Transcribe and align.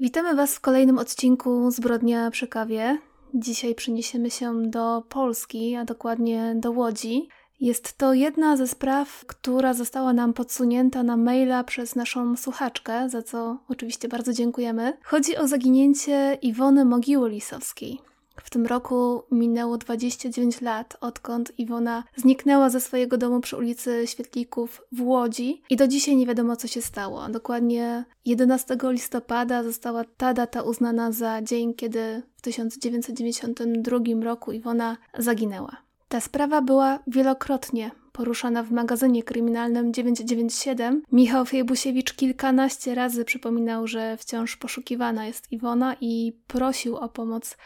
Witamy 0.00 0.34
Was 0.34 0.54
w 0.54 0.60
kolejnym 0.60 0.98
odcinku 0.98 1.70
Zbrodnia 1.70 2.30
przy 2.30 2.48
kawie. 2.48 2.98
Dzisiaj 3.34 3.74
przeniesiemy 3.74 4.30
się 4.30 4.62
do 4.62 5.02
Polski, 5.08 5.76
a 5.76 5.84
dokładnie 5.84 6.54
do 6.56 6.70
Łodzi. 6.70 7.28
Jest 7.60 7.98
to 7.98 8.14
jedna 8.14 8.56
ze 8.56 8.68
spraw, 8.68 9.24
która 9.26 9.74
została 9.74 10.12
nam 10.12 10.32
podsunięta 10.32 11.02
na 11.02 11.16
maila 11.16 11.64
przez 11.64 11.96
naszą 11.96 12.36
słuchaczkę, 12.36 13.08
za 13.08 13.22
co 13.22 13.58
oczywiście 13.68 14.08
bardzo 14.08 14.32
dziękujemy. 14.32 14.92
Chodzi 15.02 15.36
o 15.36 15.48
zaginięcie 15.48 16.38
Iwony 16.42 16.84
Mogiły 16.84 17.30
Lisowskiej. 17.30 18.07
W 18.42 18.50
tym 18.50 18.66
roku 18.66 19.22
minęło 19.30 19.78
29 19.78 20.60
lat, 20.60 20.96
odkąd 21.00 21.58
Iwona 21.58 22.04
zniknęła 22.16 22.70
ze 22.70 22.80
swojego 22.80 23.18
domu 23.18 23.40
przy 23.40 23.56
ulicy 23.56 24.06
Świetlików 24.06 24.82
w 24.92 25.02
Łodzi 25.02 25.62
i 25.70 25.76
do 25.76 25.88
dzisiaj 25.88 26.16
nie 26.16 26.26
wiadomo, 26.26 26.56
co 26.56 26.68
się 26.68 26.82
stało. 26.82 27.28
Dokładnie 27.28 28.04
11 28.24 28.76
listopada 28.82 29.62
została 29.62 30.04
ta 30.16 30.34
data 30.34 30.62
uznana 30.62 31.12
za 31.12 31.42
dzień, 31.42 31.74
kiedy 31.74 32.22
w 32.36 32.42
1992 32.42 33.98
roku 34.22 34.52
Iwona 34.52 34.96
zaginęła. 35.18 35.76
Ta 36.08 36.20
sprawa 36.20 36.62
była 36.62 36.98
wielokrotnie 37.06 37.90
poruszana 38.12 38.62
w 38.62 38.70
magazynie 38.70 39.22
kryminalnym 39.22 39.92
997. 39.92 41.02
Michał 41.12 41.44
Fejbusiewicz 41.44 42.12
kilkanaście 42.12 42.94
razy 42.94 43.24
przypominał, 43.24 43.86
że 43.86 44.16
wciąż 44.16 44.56
poszukiwana 44.56 45.26
jest 45.26 45.52
Iwona 45.52 45.96
i 46.00 46.32
prosił 46.46 46.96
o 46.96 47.08
pomoc 47.08 47.56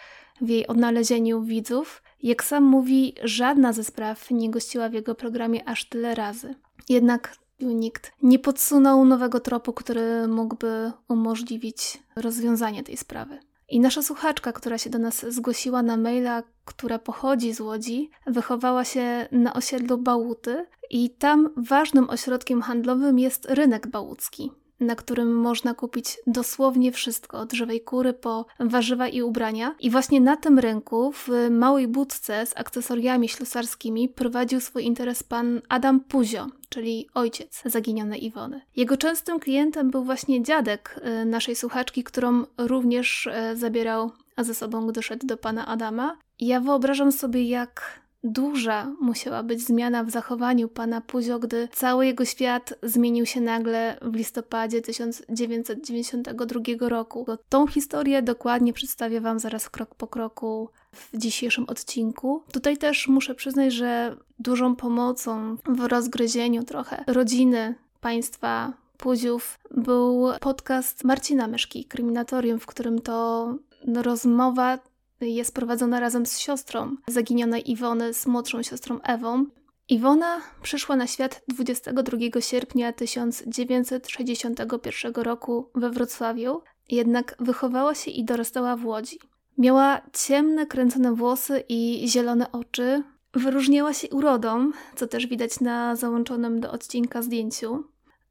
w 0.41 0.49
jej 0.49 0.67
odnalezieniu 0.67 1.43
widzów. 1.43 2.03
Jak 2.23 2.45
sam 2.45 2.65
mówi, 2.65 3.15
żadna 3.25 3.73
ze 3.73 3.85
spraw 3.85 4.31
nie 4.31 4.51
gościła 4.51 4.89
w 4.89 4.93
jego 4.93 5.15
programie 5.15 5.69
aż 5.69 5.89
tyle 5.89 6.15
razy. 6.15 6.55
Jednak 6.89 7.37
nikt 7.61 8.13
nie 8.23 8.39
podsunął 8.39 9.05
nowego 9.05 9.41
tropu, 9.41 9.73
który 9.73 10.29
mógłby 10.29 10.93
umożliwić 11.09 12.03
rozwiązanie 12.17 12.83
tej 12.83 12.97
sprawy. 12.97 13.39
I 13.69 13.81
nasza 13.81 14.03
słuchaczka, 14.03 14.53
która 14.53 14.79
się 14.79 14.91
do 14.91 14.99
nas 14.99 15.27
zgłosiła 15.29 15.83
na 15.83 15.97
maila, 15.97 16.43
która 16.65 16.99
pochodzi 16.99 17.55
z 17.55 17.61
Łodzi, 17.61 18.11
wychowała 18.27 18.85
się 18.85 19.29
na 19.33 19.55
osiedlu 19.55 19.99
Bałuty 19.99 20.67
i 20.91 21.11
tam 21.11 21.49
ważnym 21.57 22.11
ośrodkiem 22.11 22.63
handlowym 22.63 23.19
jest 23.19 23.47
rynek 23.51 23.87
bałucki 23.87 24.53
na 24.83 24.97
którym 24.97 25.35
można 25.35 25.75
kupić 25.75 26.19
dosłownie 26.27 26.93
wszystko, 26.93 27.39
od 27.39 27.53
żywej 27.53 27.81
kury 27.81 28.13
po 28.13 28.47
warzywa 28.61 29.09
i 29.09 29.23
ubrania. 29.23 29.75
I 29.81 29.91
właśnie 29.91 30.21
na 30.21 30.37
tym 30.37 30.59
rynku, 30.59 31.13
w 31.13 31.29
małej 31.51 31.89
budce 31.89 32.47
z 32.47 32.57
akcesoriami 32.57 33.29
ślusarskimi, 33.29 34.09
prowadził 34.09 34.61
swój 34.61 34.85
interes 34.85 35.23
pan 35.23 35.61
Adam 35.69 36.01
Puzio, 36.01 36.47
czyli 36.69 37.09
ojciec 37.15 37.63
zaginionej 37.65 38.25
Iwony. 38.25 38.61
Jego 38.77 38.97
częstym 38.97 39.41
klientem 39.41 39.91
był 39.91 40.05
właśnie 40.05 40.43
dziadek 40.43 41.01
y, 41.23 41.25
naszej 41.25 41.57
słuchaczki, 41.57 42.05
którą 42.05 42.45
również 42.59 43.27
y, 43.27 43.57
zabierał 43.57 44.11
ze 44.39 44.55
sobą, 44.55 44.87
gdy 44.87 45.03
szedł 45.03 45.27
do 45.27 45.37
pana 45.37 45.67
Adama. 45.67 46.17
Ja 46.41 46.61
wyobrażam 46.61 47.13
sobie, 47.13 47.49
jak 47.49 48.02
Duża 48.25 48.93
musiała 49.01 49.43
być 49.43 49.67
zmiana 49.67 50.05
w 50.05 50.11
zachowaniu 50.11 50.69
pana 50.69 51.01
Puzio, 51.01 51.39
gdy 51.39 51.69
cały 51.73 52.07
jego 52.07 52.25
świat 52.25 52.75
zmienił 52.83 53.27
się 53.27 53.41
nagle 53.41 53.99
w 54.03 54.15
listopadzie 54.15 54.83
1992 54.83 56.89
roku. 56.89 57.27
Tą 57.49 57.67
historię 57.67 58.23
dokładnie 58.23 58.73
przedstawię 58.73 59.21
Wam 59.21 59.39
zaraz 59.39 59.71
krok 59.71 59.95
po 59.95 60.07
kroku 60.07 60.69
w 60.93 61.19
dzisiejszym 61.19 61.65
odcinku. 61.69 62.43
Tutaj 62.53 62.77
też 62.77 63.09
muszę 63.09 63.35
przyznać, 63.35 63.73
że 63.73 64.17
dużą 64.39 64.77
pomocą 64.77 65.57
w 65.67 65.81
rozgryzieniu 65.81 66.63
trochę 66.63 67.05
rodziny 67.07 67.75
państwa 68.01 68.73
Puziów 68.97 69.59
był 69.71 70.29
podcast 70.41 71.05
Marcina 71.05 71.49
Myszki, 71.49 71.85
Kryminatorium, 71.85 72.61
w 72.61 72.67
którym 72.67 72.99
to 72.99 73.55
rozmowa 73.95 74.79
jest 75.29 75.55
prowadzona 75.55 76.01
razem 76.01 76.27
z 76.27 76.39
siostrą 76.39 76.97
zaginionej 77.09 77.71
Iwony, 77.71 78.15
z 78.15 78.27
młodszą 78.27 78.63
siostrą 78.63 79.01
Ewą. 79.01 79.47
Iwona 79.89 80.41
przyszła 80.63 80.97
na 80.97 81.07
świat 81.07 81.43
22 81.49 82.41
sierpnia 82.41 82.93
1961 82.93 85.15
roku 85.15 85.71
we 85.75 85.91
Wrocławiu, 85.91 86.63
jednak 86.91 87.37
wychowała 87.41 87.95
się 87.95 88.11
i 88.11 88.25
dorastała 88.25 88.77
w 88.77 88.87
Łodzi. 88.87 89.19
Miała 89.59 90.01
ciemne, 90.13 90.67
kręcone 90.67 91.15
włosy 91.15 91.65
i 91.69 92.09
zielone 92.09 92.53
oczy. 92.53 93.03
Wyróżniała 93.35 93.93
się 93.93 94.11
urodą, 94.11 94.71
co 94.97 95.07
też 95.07 95.27
widać 95.27 95.61
na 95.61 95.97
załączonym 95.97 96.61
do 96.61 96.73
odcinka 96.73 97.23
zdjęciu. 97.23 97.85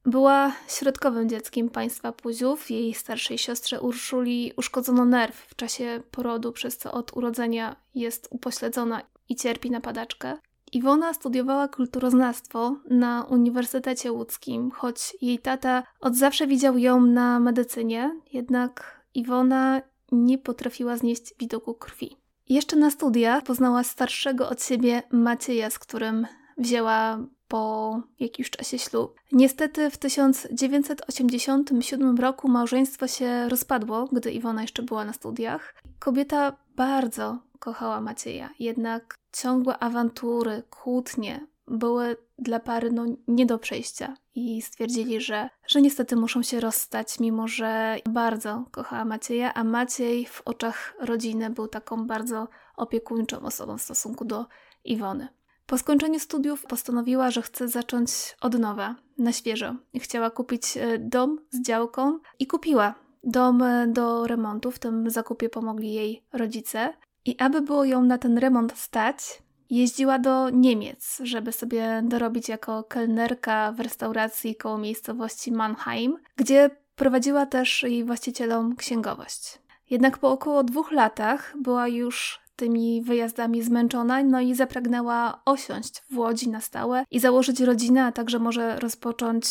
Była 0.06 0.52
środkowym 0.68 1.30
dzieckiem 1.30 1.70
państwa 1.70 2.12
Puziów. 2.12 2.70
Jej 2.70 2.94
starszej 2.94 3.38
siostrze 3.38 3.82
Urszuli 3.82 4.54
uszkodzono 4.58 5.06
nerw 5.06 5.36
w 5.36 5.56
czasie 5.56 6.04
porodu, 6.12 6.52
przez 6.52 6.78
co 6.78 6.92
od 6.92 7.18
urodzenia 7.18 7.76
jest 7.96 8.28
upośledzona 8.32 9.02
i 9.30 9.36
cierpi 9.36 9.72
na 9.72 9.82
padaczkę. 9.82 10.38
Iwona 10.72 11.14
studiowała 11.14 11.68
kulturoznawstwo 11.68 12.76
na 12.90 13.24
Uniwersytecie 13.24 14.12
Łódzkim, 14.12 14.72
choć 14.72 15.18
jej 15.22 15.40
tata 15.40 15.84
od 16.00 16.16
zawsze 16.16 16.48
widział 16.48 16.78
ją 16.78 17.02
na 17.02 17.40
medycynie, 17.40 18.20
jednak 18.34 19.02
Iwona 19.14 19.82
nie 20.12 20.38
potrafiła 20.38 20.98
znieść 20.98 21.34
widoku 21.40 21.74
krwi. 21.74 22.18
Jeszcze 22.50 22.76
na 22.76 22.92
studiach 22.92 23.44
poznała 23.44 23.84
starszego 23.84 24.50
od 24.50 24.64
siebie 24.64 25.04
Macieja, 25.12 25.70
z 25.70 25.80
którym 25.80 26.28
wzięła 26.58 27.20
po 27.52 28.02
jakimś 28.20 28.50
czasie 28.50 28.80
ślub. 28.80 29.20
Niestety 29.32 29.90
w 29.90 29.98
1987 29.98 32.18
roku 32.18 32.48
małżeństwo 32.48 33.08
się 33.08 33.50
rozpadło, 33.50 34.08
gdy 34.12 34.32
Iwona 34.32 34.62
jeszcze 34.62 34.84
była 34.84 35.06
na 35.06 35.14
studiach. 35.14 35.76
Kobieta 36.00 36.58
bardzo 36.76 37.38
kochała 37.60 38.02
Macieja, 38.02 38.50
jednak 38.60 39.16
ciągłe 39.32 39.80
awantury, 39.80 40.64
kłótnie 40.70 41.48
były 41.68 42.18
dla 42.40 42.60
pary 42.60 42.92
no, 42.92 43.06
nie 43.28 43.46
do 43.46 43.60
przejścia 43.60 44.16
i 44.36 44.62
stwierdzili, 44.62 45.22
że, 45.22 45.50
że 45.68 45.82
niestety 45.82 46.16
muszą 46.16 46.44
się 46.44 46.60
rozstać, 46.60 47.20
mimo 47.20 47.48
że 47.48 47.98
bardzo 48.10 48.66
kochała 48.72 49.06
Macieja, 49.06 49.54
a 49.54 49.64
Maciej 49.64 50.26
w 50.26 50.42
oczach 50.46 50.94
rodziny 51.00 51.50
był 51.50 51.68
taką 51.68 52.08
bardzo 52.08 52.48
opiekuńczą 52.76 53.40
osobą 53.40 53.78
w 53.78 53.82
stosunku 53.82 54.26
do 54.26 54.46
Iwony. 54.84 55.41
Po 55.72 55.78
skończeniu 55.78 56.20
studiów 56.20 56.66
postanowiła, 56.66 57.32
że 57.32 57.42
chce 57.42 57.68
zacząć 57.68 58.12
od 58.42 58.60
nowa, 58.60 58.96
na 59.18 59.32
świeżo. 59.32 59.76
Chciała 60.00 60.30
kupić 60.30 60.78
e, 60.78 61.00
dom 61.00 61.40
z 61.50 61.62
działką 61.62 62.20
i 62.40 62.48
kupiła 62.48 62.96
dom 63.24 63.62
e, 63.62 63.88
do 63.88 64.28
remontu. 64.28 64.72
W 64.72 64.80
tym 64.80 65.10
zakupie 65.10 65.50
pomogli 65.50 65.94
jej 65.94 66.24
rodzice. 66.34 66.94
I 67.26 67.36
aby 67.40 67.62
było 67.62 67.86
ją 67.86 68.04
na 68.04 68.18
ten 68.18 68.38
remont 68.38 68.78
stać, 68.78 69.44
jeździła 69.70 70.20
do 70.20 70.50
Niemiec, 70.50 71.20
żeby 71.24 71.52
sobie 71.52 72.02
dorobić 72.04 72.50
jako 72.50 72.84
kelnerka 72.84 73.72
w 73.72 73.80
restauracji 73.80 74.56
koło 74.56 74.78
miejscowości 74.78 75.52
Mannheim, 75.52 76.18
gdzie 76.36 76.70
prowadziła 76.96 77.46
też 77.46 77.84
jej 77.84 78.04
właścicielom 78.04 78.76
księgowość. 78.76 79.60
Jednak 79.90 80.18
po 80.18 80.32
około 80.32 80.64
dwóch 80.64 80.92
latach 80.92 81.54
była 81.62 81.88
już 81.88 82.42
tymi 82.62 83.02
wyjazdami 83.02 83.62
zmęczona, 83.62 84.24
no 84.24 84.42
i 84.42 84.56
zapragnęła 84.56 85.42
osiąść 85.46 86.02
w 86.12 86.18
Łodzi 86.18 86.50
na 86.50 86.62
stałe 86.62 87.04
i 87.12 87.20
założyć 87.20 87.60
rodzinę, 87.60 88.06
a 88.06 88.12
także 88.12 88.40
może 88.40 88.80
rozpocząć 88.80 89.46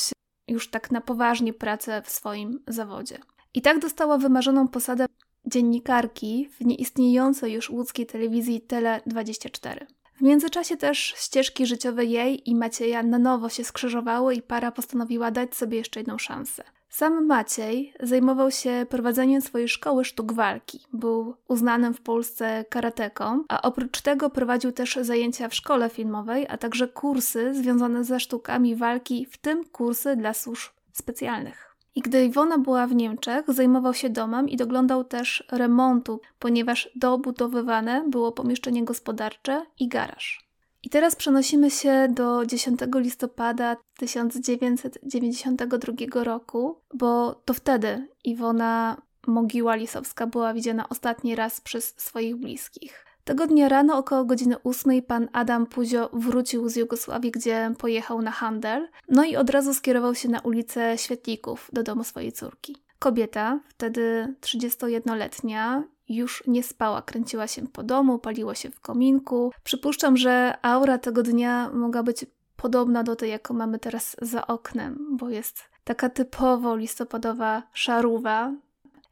już 0.48 0.70
tak 0.70 0.90
na 0.90 1.00
poważnie 1.00 1.52
pracę 1.52 2.02
w 2.04 2.10
swoim 2.10 2.62
zawodzie. 2.68 3.18
I 3.54 3.62
tak 3.62 3.78
dostała 3.78 4.18
wymarzoną 4.18 4.68
posadę 4.68 5.06
dziennikarki 5.46 6.48
w 6.48 6.64
nieistniejącej 6.64 7.52
już 7.52 7.70
łódzkiej 7.70 8.06
telewizji 8.06 8.62
Tele24. 8.68 9.86
W 10.16 10.20
międzyczasie 10.20 10.76
też 10.76 11.14
ścieżki 11.16 11.66
życiowe 11.66 12.04
jej 12.04 12.50
i 12.50 12.56
Macieja 12.56 13.02
na 13.02 13.18
nowo 13.18 13.48
się 13.48 13.64
skrzyżowały 13.64 14.34
i 14.34 14.42
para 14.42 14.72
postanowiła 14.72 15.30
dać 15.30 15.56
sobie 15.56 15.78
jeszcze 15.78 16.00
jedną 16.00 16.18
szansę. 16.18 16.64
Sam 16.90 17.26
Maciej 17.26 17.94
zajmował 18.00 18.50
się 18.50 18.86
prowadzeniem 18.88 19.40
swojej 19.40 19.68
szkoły 19.68 20.04
sztuk 20.04 20.32
walki. 20.32 20.80
Był 20.92 21.34
uznanym 21.48 21.94
w 21.94 22.00
Polsce 22.00 22.64
karateką, 22.68 23.44
a 23.48 23.62
oprócz 23.62 24.00
tego 24.00 24.30
prowadził 24.30 24.72
też 24.72 24.98
zajęcia 25.02 25.48
w 25.48 25.54
szkole 25.54 25.90
filmowej, 25.90 26.46
a 26.48 26.58
także 26.58 26.88
kursy 26.88 27.54
związane 27.54 28.04
ze 28.04 28.20
sztukami 28.20 28.76
walki, 28.76 29.26
w 29.30 29.38
tym 29.38 29.64
kursy 29.64 30.16
dla 30.16 30.34
służb 30.34 30.72
specjalnych. 30.92 31.76
I 31.94 32.00
gdy 32.00 32.24
Iwona 32.24 32.58
była 32.58 32.86
w 32.86 32.94
Niemczech, 32.94 33.44
zajmował 33.48 33.94
się 33.94 34.10
domem 34.10 34.48
i 34.48 34.56
doglądał 34.56 35.04
też 35.04 35.44
remontu, 35.52 36.20
ponieważ 36.38 36.90
dobudowywane 36.94 38.04
było 38.08 38.32
pomieszczenie 38.32 38.84
gospodarcze 38.84 39.66
i 39.78 39.88
garaż. 39.88 40.49
I 40.82 40.90
teraz 40.90 41.16
przenosimy 41.16 41.70
się 41.70 42.08
do 42.10 42.46
10 42.46 42.80
listopada 42.94 43.76
1992 43.98 46.24
roku, 46.24 46.80
bo 46.94 47.34
to 47.44 47.54
wtedy 47.54 48.08
Iwona 48.24 49.02
Mogiła 49.26 49.74
Lisowska 49.74 50.26
była 50.26 50.54
widziana 50.54 50.88
ostatni 50.88 51.34
raz 51.34 51.60
przez 51.60 51.94
swoich 51.96 52.36
bliskich. 52.36 53.04
Tego 53.24 53.46
dnia 53.46 53.68
rano 53.68 53.98
około 53.98 54.24
godziny 54.24 54.62
8 54.62 55.02
pan 55.02 55.28
Adam 55.32 55.66
Puzio 55.66 56.10
wrócił 56.12 56.68
z 56.68 56.76
Jugosławii, 56.76 57.30
gdzie 57.30 57.74
pojechał 57.78 58.22
na 58.22 58.30
handel, 58.30 58.88
no 59.08 59.24
i 59.24 59.36
od 59.36 59.50
razu 59.50 59.74
skierował 59.74 60.14
się 60.14 60.28
na 60.28 60.40
ulicę 60.40 60.98
Świetlików 60.98 61.70
do 61.72 61.82
domu 61.82 62.04
swojej 62.04 62.32
córki. 62.32 62.76
Kobieta, 62.98 63.60
wtedy 63.68 64.34
31-letnia, 64.40 65.84
już 66.10 66.42
nie 66.46 66.62
spała, 66.62 67.02
kręciła 67.02 67.46
się 67.46 67.66
po 67.66 67.82
domu, 67.82 68.18
paliło 68.18 68.54
się 68.54 68.70
w 68.70 68.80
kominku. 68.80 69.52
Przypuszczam, 69.64 70.16
że 70.16 70.54
aura 70.62 70.98
tego 70.98 71.22
dnia 71.22 71.70
mogła 71.74 72.02
być 72.02 72.26
podobna 72.56 73.02
do 73.02 73.16
tej, 73.16 73.30
jaką 73.30 73.54
mamy 73.54 73.78
teraz 73.78 74.16
za 74.22 74.46
oknem, 74.46 75.16
bo 75.16 75.28
jest 75.28 75.70
taka 75.84 76.08
typowo 76.08 76.76
listopadowa 76.76 77.62
szaruwa. 77.72 78.52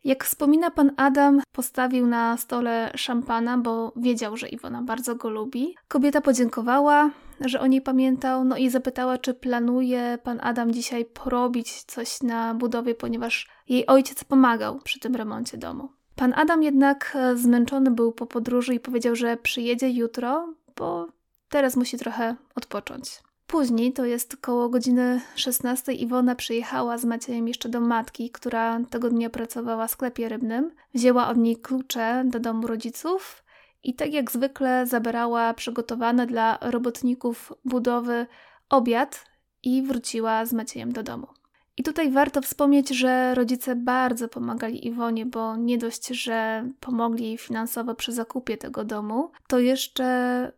Jak 0.05 0.25
wspomina 0.25 0.71
pan 0.71 0.93
Adam, 0.97 1.41
postawił 1.53 2.07
na 2.07 2.37
stole 2.37 2.93
szampana, 2.95 3.59
bo 3.59 3.93
wiedział, 3.97 4.37
że 4.37 4.49
Iwona 4.49 4.83
bardzo 4.83 5.15
go 5.15 5.29
lubi. 5.29 5.75
Kobieta 5.89 6.21
podziękowała, 6.21 7.11
że 7.41 7.61
o 7.61 7.67
niej 7.67 7.83
pamiętał, 7.83 8.45
no 8.45 8.57
i 8.57 8.71
zapytała, 8.71 9.19
czy 9.19 9.35
planuje 9.35 10.19
pan 10.23 10.39
Adam 10.43 10.73
dzisiaj 10.73 11.05
porobić 11.05 11.83
coś 11.83 12.23
na 12.23 12.55
budowie, 12.55 12.95
ponieważ 12.95 13.49
jej 13.69 13.87
ojciec 13.87 14.25
pomagał 14.25 14.79
przy 14.79 15.01
tym 15.01 15.17
remoncie 15.17 15.59
domu. 15.59 15.98
Pan 16.19 16.33
Adam 16.37 16.63
jednak 16.63 17.17
e, 17.17 17.37
zmęczony 17.37 17.91
był 17.91 18.13
po 18.13 18.27
podróży 18.27 18.75
i 18.75 18.81
powiedział, 18.81 19.17
że 19.17 19.37
przyjedzie 19.37 19.91
jutro, 19.91 20.55
bo 20.77 21.07
teraz 21.49 21.77
musi 21.77 21.99
trochę 21.99 22.37
odpocząć. 22.55 23.23
Później, 23.47 23.93
to 23.93 24.05
jest 24.05 24.37
koło 24.37 24.69
godziny 24.69 25.21
16, 25.35 25.93
Iwona 25.93 26.35
przyjechała 26.35 26.99
z 26.99 27.05
Maciejem 27.05 27.49
jeszcze 27.49 27.69
do 27.69 27.81
matki, 27.81 28.31
która 28.31 28.81
tego 28.91 29.11
dnia 29.11 29.31
pracowała 29.31 29.87
w 29.87 29.91
sklepie 29.91 30.29
rybnym. 30.29 30.71
Wzięła 30.95 31.29
od 31.29 31.37
niej 31.37 31.57
klucze 31.57 32.25
do 32.27 32.41
domu 32.41 32.67
rodziców 32.67 33.45
i 33.83 33.95
tak 33.95 34.13
jak 34.13 34.31
zwykle 34.31 34.87
zabierała 34.87 35.55
przygotowany 35.55 36.27
dla 36.27 36.59
robotników 36.61 37.53
budowy 37.65 38.27
obiad 38.69 39.25
i 39.63 39.83
wróciła 39.83 40.47
z 40.47 40.53
Maciejem 40.53 40.93
do 40.93 41.03
domu. 41.03 41.38
I 41.79 41.83
tutaj 41.83 42.11
warto 42.11 42.41
wspomnieć, 42.41 42.89
że 42.89 43.35
rodzice 43.35 43.77
bardzo 43.77 44.29
pomagali 44.29 44.87
Iwonie, 44.87 45.27
bo 45.27 45.57
nie 45.57 45.79
dość, 45.79 46.09
że 46.09 46.69
pomogli 46.81 47.25
jej 47.25 47.39
finansowo 47.39 47.95
przy 47.95 48.13
zakupie 48.13 48.57
tego 48.57 48.85
domu, 48.85 49.31
to 49.47 49.59
jeszcze 49.59 50.53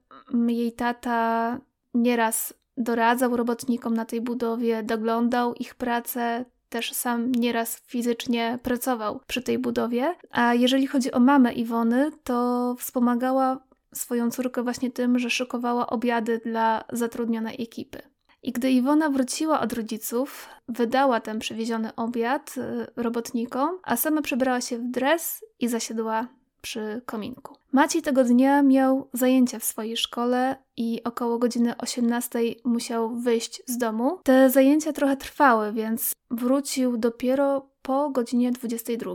jej 0.49 0.73
tata 0.73 1.59
nieraz 1.95 2.55
doradzał 2.77 3.37
robotnikom 3.37 3.95
na 3.95 4.05
tej 4.05 4.21
budowie, 4.21 4.83
doglądał 4.83 5.55
ich 5.55 5.75
pracę, 5.75 6.45
też 6.69 6.93
sam 6.93 7.33
nieraz 7.33 7.81
fizycznie 7.87 8.59
pracował 8.63 9.21
przy 9.27 9.43
tej 9.43 9.59
budowie. 9.59 10.15
A 10.31 10.55
jeżeli 10.55 10.87
chodzi 10.87 11.13
o 11.13 11.21
mamę 11.21 11.53
Iwony, 11.53 12.11
to 12.25 12.75
wspomagała 12.79 13.61
swoją 13.95 14.31
córkę 14.31 14.63
właśnie 14.63 14.91
tym, 14.91 15.19
że 15.19 15.31
szykowała 15.31 15.87
obiady 15.87 16.41
dla 16.45 16.85
zatrudnionej 16.93 17.63
ekipy. 17.63 18.10
I 18.43 18.53
gdy 18.53 18.71
Iwona 18.71 19.11
wróciła 19.11 19.61
od 19.61 19.73
rodziców, 19.73 20.49
wydała 20.69 21.21
ten 21.21 21.39
przywieziony 21.39 21.95
obiad 21.95 22.55
y, 22.57 22.87
robotnikom, 22.97 23.79
a 23.83 23.97
sama 23.97 24.23
przebrała 24.23 24.61
się 24.61 24.79
w 24.79 24.91
dres 24.91 25.45
i 25.59 25.69
zasiadła 25.69 26.29
przy 26.63 27.03
kominku. 27.07 27.57
Maciej 27.73 28.03
tego 28.03 28.25
dnia 28.25 28.63
miał 28.63 29.09
zajęcia 29.13 29.59
w 29.59 29.65
swojej 29.65 29.97
szkole 29.97 30.57
i 30.77 31.05
około 31.05 31.39
godziny 31.39 31.77
18 31.77 32.39
musiał 32.65 33.17
wyjść 33.17 33.63
z 33.67 33.79
domu. 33.79 34.19
Te 34.23 34.51
zajęcia 34.51 34.93
trochę 34.93 35.17
trwały, 35.17 35.73
więc 35.73 36.13
wrócił 36.31 36.97
dopiero 36.97 37.71
po 37.83 38.11
godzinie 38.11 38.53
22. 38.53 39.15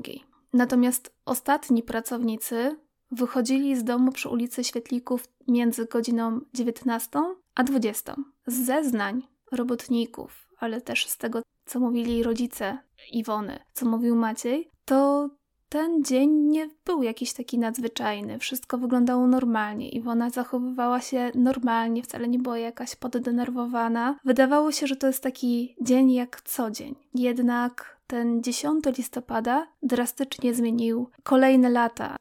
Natomiast 0.54 1.16
ostatni 1.25 1.83
pracownicy 1.83 2.75
wychodzili 3.12 3.75
z 3.75 3.83
domu 3.83 4.12
przy 4.12 4.30
ulicy 4.30 4.63
Świetlików 4.63 5.27
między 5.48 5.86
godziną 5.86 6.39
19 6.54 7.10
a 7.56 7.63
20. 7.63 8.16
Z 8.48 8.66
zeznań 8.66 9.28
robotników, 9.52 10.48
ale 10.60 10.82
też 10.82 11.08
z 11.08 11.18
tego, 11.18 11.42
co 11.66 11.80
mówili 11.80 12.24
rodzice 12.24 12.78
Iwony, 13.12 13.60
co 13.74 13.86
mówił 13.86 14.16
Maciej, 14.16 14.70
to 14.86 15.30
ten 15.70 16.04
dzień 16.04 16.32
nie 16.32 16.70
był 16.86 17.04
jakiś 17.04 17.34
taki 17.34 17.60
nadzwyczajny. 17.60 18.40
Wszystko 18.40 18.78
wyglądało 18.78 19.28
normalnie. 19.28 19.90
Iwona 19.90 20.30
zachowywała 20.30 21.02
się 21.02 21.32
normalnie, 21.36 22.04
wcale 22.04 22.28
nie 22.28 22.40
była 22.40 22.58
jakaś 22.58 22.96
poddenerwowana. 22.96 24.20
Wydawało 24.26 24.72
się, 24.72 24.88
że 24.88 24.96
to 24.96 25.08
jest 25.08 25.24
taki 25.24 25.76
dzień 25.82 26.12
jak 26.12 26.42
co 26.42 26.72
dzień. 26.72 26.96
Jednak 27.14 28.00
ten 28.08 28.44
10 28.44 28.86
listopada 28.98 29.68
drastycznie 29.84 30.54
zmienił 30.54 31.10
kolejne 31.24 31.70
lata. 31.70 32.16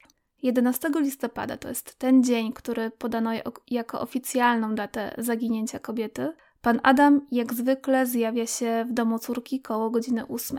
11 0.45 0.91
listopada 1.01 1.57
to 1.57 1.69
jest 1.69 1.99
ten 1.99 2.25
dzień, 2.25 2.53
który 2.53 2.91
podano 2.91 3.31
jako 3.71 4.01
oficjalną 4.01 4.75
datę 4.75 5.15
zaginięcia 5.19 5.79
kobiety. 5.79 6.33
Pan 6.63 6.81
Adam 6.83 7.27
jak 7.31 7.55
zwykle 7.55 8.07
zjawia 8.07 8.47
się 8.47 8.87
w 8.89 8.93
domu 8.93 9.19
córki 9.19 9.61
koło 9.61 9.91
godziny 9.91 10.27
8. 10.27 10.59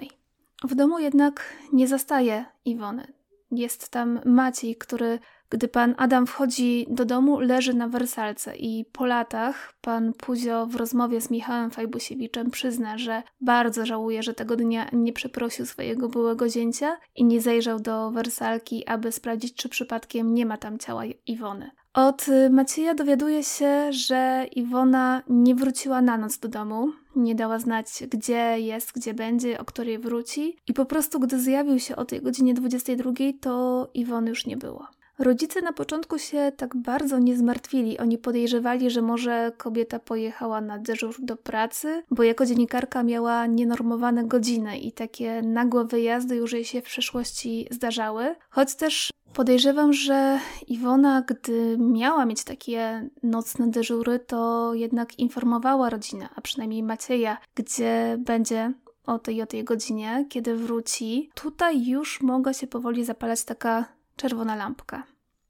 W 0.63 0.75
domu 0.75 0.99
jednak 0.99 1.53
nie 1.73 1.87
zastaje 1.87 2.45
Iwony. 2.65 3.13
Jest 3.51 3.89
tam 3.89 4.19
Maciej, 4.25 4.75
który, 4.75 5.19
gdy 5.49 5.67
pan 5.67 5.95
Adam 5.97 6.27
wchodzi 6.27 6.87
do 6.89 7.05
domu, 7.05 7.39
leży 7.39 7.73
na 7.73 7.87
wersalce 7.87 8.55
i 8.55 8.85
po 8.91 9.05
latach 9.05 9.73
pan 9.81 10.13
Puzio 10.13 10.65
w 10.65 10.75
rozmowie 10.75 11.21
z 11.21 11.31
Michałem 11.31 11.71
Fajbusiewiczem 11.71 12.51
przyzna, 12.51 12.97
że 12.97 13.23
bardzo 13.41 13.85
żałuje, 13.85 14.23
że 14.23 14.33
tego 14.33 14.55
dnia 14.55 14.89
nie 14.93 15.13
przeprosił 15.13 15.65
swojego 15.65 16.09
byłego 16.09 16.49
zięcia 16.49 16.97
i 17.15 17.23
nie 17.23 17.41
zajrzał 17.41 17.79
do 17.79 18.11
wersalki, 18.11 18.87
aby 18.87 19.11
sprawdzić, 19.11 19.55
czy 19.55 19.69
przypadkiem 19.69 20.33
nie 20.33 20.45
ma 20.45 20.57
tam 20.57 20.77
ciała 20.77 21.03
Iwony. 21.27 21.71
Od 21.95 22.25
Macieja 22.49 22.93
dowiaduje 22.93 23.43
się, 23.43 23.93
że 23.93 24.45
Iwona 24.51 25.21
nie 25.29 25.55
wróciła 25.55 26.01
na 26.01 26.17
noc 26.17 26.37
do 26.37 26.47
domu, 26.47 26.91
nie 27.15 27.35
dała 27.35 27.59
znać, 27.59 27.87
gdzie 28.09 28.59
jest, 28.59 28.91
gdzie 28.95 29.13
będzie, 29.13 29.59
o 29.59 29.65
której 29.65 29.99
wróci, 29.99 30.57
i 30.67 30.73
po 30.73 30.85
prostu, 30.85 31.19
gdy 31.19 31.39
zjawił 31.39 31.79
się 31.79 31.95
o 31.95 32.05
tej 32.05 32.21
godzinie 32.21 32.53
22, 32.53 33.11
to 33.41 33.87
Iwony 33.93 34.29
już 34.29 34.45
nie 34.45 34.57
było. 34.57 34.87
Rodzice 35.19 35.61
na 35.61 35.73
początku 35.73 36.19
się 36.19 36.51
tak 36.57 36.75
bardzo 36.75 37.19
nie 37.19 37.37
zmartwili. 37.37 37.97
Oni 37.97 38.17
podejrzewali, 38.17 38.89
że 38.89 39.01
może 39.01 39.51
kobieta 39.57 39.99
pojechała 39.99 40.61
na 40.61 40.79
dyżur 40.79 41.15
do 41.19 41.37
pracy, 41.37 42.03
bo 42.11 42.23
jako 42.23 42.45
dziennikarka 42.45 43.03
miała 43.03 43.45
nienormowane 43.45 44.25
godziny 44.25 44.77
i 44.77 44.91
takie 44.91 45.41
nagłe 45.41 45.85
wyjazdy 45.85 46.35
już 46.35 46.53
jej 46.53 46.65
się 46.65 46.81
w 46.81 46.85
przeszłości 46.85 47.67
zdarzały. 47.71 48.35
Choć 48.49 48.75
też 48.75 49.09
Podejrzewam, 49.33 49.93
że 49.93 50.39
Iwona, 50.67 51.21
gdy 51.21 51.77
miała 51.79 52.25
mieć 52.25 52.43
takie 52.43 53.09
nocne 53.23 53.67
dyżury, 53.67 54.19
to 54.19 54.73
jednak 54.73 55.19
informowała 55.19 55.89
rodzinę, 55.89 56.29
a 56.35 56.41
przynajmniej 56.41 56.83
Macieja, 56.83 57.37
gdzie 57.55 58.17
będzie 58.19 58.73
o 59.05 59.19
tej 59.19 59.41
o 59.41 59.45
tej 59.45 59.63
godzinie, 59.63 60.25
kiedy 60.29 60.55
wróci. 60.55 61.29
Tutaj 61.33 61.87
już 61.87 62.21
mogła 62.21 62.53
się 62.53 62.67
powoli 62.67 63.05
zapalać 63.05 63.43
taka 63.43 63.94
czerwona 64.15 64.55
lampka. 64.55 65.03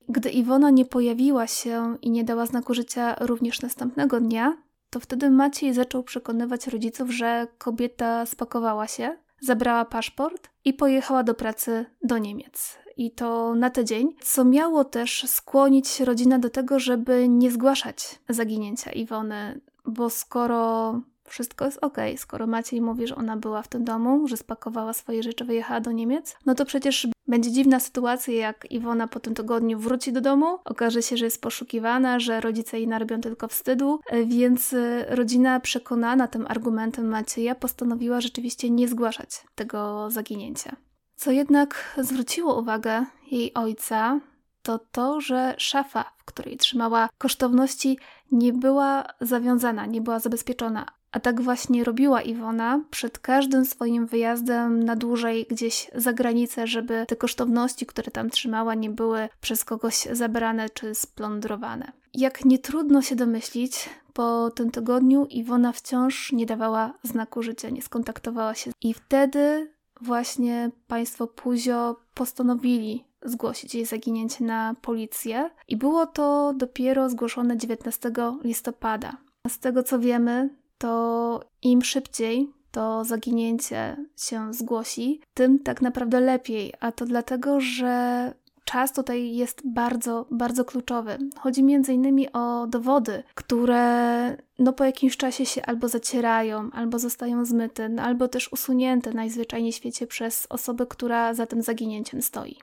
Gdy 0.10 0.30
Iwona 0.30 0.70
nie 0.70 0.86
pojawiła 0.86 1.48
się 1.48 1.98
i 2.02 2.10
nie 2.12 2.24
dała 2.24 2.46
znaku 2.46 2.74
życia 2.74 3.16
również 3.20 3.62
następnego 3.62 4.20
dnia, 4.20 4.58
to 4.90 5.00
wtedy 5.00 5.30
Maciej 5.30 5.74
zaczął 5.74 6.04
przekonywać 6.04 6.68
rodziców, 6.68 7.12
że 7.12 7.48
kobieta 7.58 8.26
spakowała 8.26 8.88
się, 8.88 9.18
zabrała 9.42 9.86
paszport 9.86 10.50
i 10.66 10.74
pojechała 10.74 11.24
do 11.24 11.34
pracy 11.34 11.86
do 12.04 12.18
Niemiec 12.18 12.78
i 12.98 13.12
to 13.12 13.56
na 13.56 13.70
tydzień, 13.70 14.16
co 14.22 14.46
miało 14.46 14.84
też 14.84 15.26
skłonić 15.28 16.00
rodzinę 16.00 16.40
do 16.40 16.50
tego, 16.50 16.80
żeby 16.80 17.30
nie 17.30 17.52
zgłaszać 17.52 18.20
zaginięcia 18.30 18.92
Iwony, 18.92 19.62
bo 19.86 20.10
skoro 20.10 20.94
wszystko 21.24 21.66
jest 21.66 21.84
ok, 21.84 21.98
skoro 22.18 22.48
Maciej 22.48 22.82
mówi, 22.82 23.08
że 23.08 23.16
ona 23.16 23.38
była 23.38 23.62
w 23.62 23.68
tym 23.68 23.84
domu, 23.84 24.28
że 24.28 24.38
spakowała 24.38 24.94
swoje 24.94 25.24
rzeczy, 25.24 25.46
wyjechała 25.46 25.82
do 25.82 25.92
Niemiec, 25.92 26.38
no 26.46 26.56
to 26.56 26.66
przecież 26.66 27.08
będzie 27.28 27.52
dziwna 27.52 27.80
sytuacja, 27.80 28.34
jak 28.34 28.72
Iwona 28.72 29.08
po 29.08 29.20
tym 29.20 29.36
tygodniu 29.36 29.80
wróci 29.80 30.14
do 30.14 30.22
domu, 30.22 30.60
okaże 30.66 31.02
się, 31.02 31.18
że 31.18 31.26
jest 31.26 31.42
poszukiwana, 31.42 32.20
że 32.20 32.42
rodzice 32.42 32.78
jej 32.78 32.88
narobią 32.88 33.22
tylko 33.22 33.48
wstydu, 33.48 34.00
więc 34.26 34.76
rodzina 35.08 35.60
przekonana 35.60 36.28
tym 36.28 36.46
argumentem 36.48 37.08
Macieja 37.08 37.56
postanowiła 37.56 38.22
rzeczywiście 38.22 38.70
nie 38.70 38.88
zgłaszać 38.88 39.30
tego 39.56 40.10
zaginięcia. 40.12 40.76
Co 41.16 41.32
jednak 41.32 41.96
zwróciło 41.98 42.60
uwagę 42.60 43.06
jej 43.32 43.54
ojca, 43.54 44.20
to 44.62 44.80
to, 44.92 45.22
że 45.22 45.56
szafa, 45.58 46.06
w 46.18 46.26
której 46.26 46.58
trzymała 46.58 47.10
kosztowności, 47.18 48.00
nie 48.32 48.54
była 48.54 49.04
zawiązana, 49.22 49.86
nie 49.86 50.02
była 50.02 50.20
zabezpieczona. 50.20 50.86
A 51.16 51.20
tak 51.20 51.42
właśnie 51.42 51.84
robiła 51.84 52.22
Iwona 52.22 52.82
przed 52.92 53.20
każdym 53.20 53.66
swoim 53.66 54.06
wyjazdem 54.06 54.84
na 54.84 54.96
dłużej 54.96 55.46
gdzieś 55.50 55.92
za 55.96 56.14
granicę, 56.14 56.68
żeby 56.68 57.06
te 57.08 57.16
kosztowności, 57.16 57.86
które 57.86 58.12
tam 58.12 58.30
trzymała, 58.30 58.76
nie 58.76 58.90
były 58.90 59.30
przez 59.42 59.66
kogoś 59.66 59.96
zabrane 60.12 60.70
czy 60.70 60.96
splądrowane. 60.96 61.92
Jak 62.14 62.46
nie 62.46 62.60
trudno 62.60 63.02
się 63.02 63.16
domyślić, 63.16 63.90
po 64.14 64.52
tym 64.52 64.72
tygodniu 64.72 65.26
Iwona 65.26 65.72
wciąż 65.72 66.32
nie 66.32 66.46
dawała 66.46 66.94
znaku 67.04 67.44
życia, 67.44 67.70
nie 67.70 67.82
skontaktowała 67.82 68.56
się. 68.56 68.72
I 68.82 68.94
wtedy 68.94 69.72
właśnie 70.02 70.72
państwo 70.88 71.28
Puzio 71.28 71.96
postanowili 72.14 73.06
zgłosić 73.26 73.76
jej 73.76 73.86
zaginięcie 73.86 74.44
na 74.44 74.76
policję 74.82 75.50
i 75.68 75.78
było 75.78 76.06
to 76.06 76.54
dopiero 76.58 77.10
zgłoszone 77.10 77.58
19 77.58 78.12
listopada. 78.44 79.18
Z 79.48 79.60
tego 79.60 79.84
co 79.84 80.00
wiemy, 80.00 80.50
to 80.78 81.40
im 81.62 81.82
szybciej 81.84 82.50
to 82.72 83.04
zaginięcie 83.04 83.98
się 84.18 84.54
zgłosi, 84.54 85.22
tym 85.34 85.60
tak 85.60 85.82
naprawdę 85.82 86.20
lepiej. 86.20 86.74
A 86.80 86.92
to 86.92 87.06
dlatego, 87.06 87.62
że 87.62 88.34
czas 88.66 88.94
tutaj 88.94 89.36
jest 89.36 89.62
bardzo, 89.66 90.26
bardzo 90.32 90.66
kluczowy. 90.66 91.18
Chodzi 91.40 91.64
między 91.64 91.94
innymi 91.94 92.32
o 92.34 92.68
dowody, 92.68 93.24
które 93.36 94.38
no 94.60 94.74
po 94.74 94.84
jakimś 94.84 95.18
czasie 95.18 95.46
się 95.46 95.66
albo 95.66 95.88
zacierają, 95.88 96.70
albo 96.72 97.00
zostają 97.00 97.46
zmyte, 97.46 97.90
no 97.90 98.04
albo 98.04 98.28
też 98.28 98.54
usunięte 98.54 99.14
najzwyczajniej 99.14 99.72
w 99.72 99.76
świecie 99.76 100.08
przez 100.08 100.48
osobę, 100.50 100.86
która 100.86 101.34
za 101.34 101.46
tym 101.46 101.62
zaginięciem 101.62 102.22
stoi. 102.22 102.58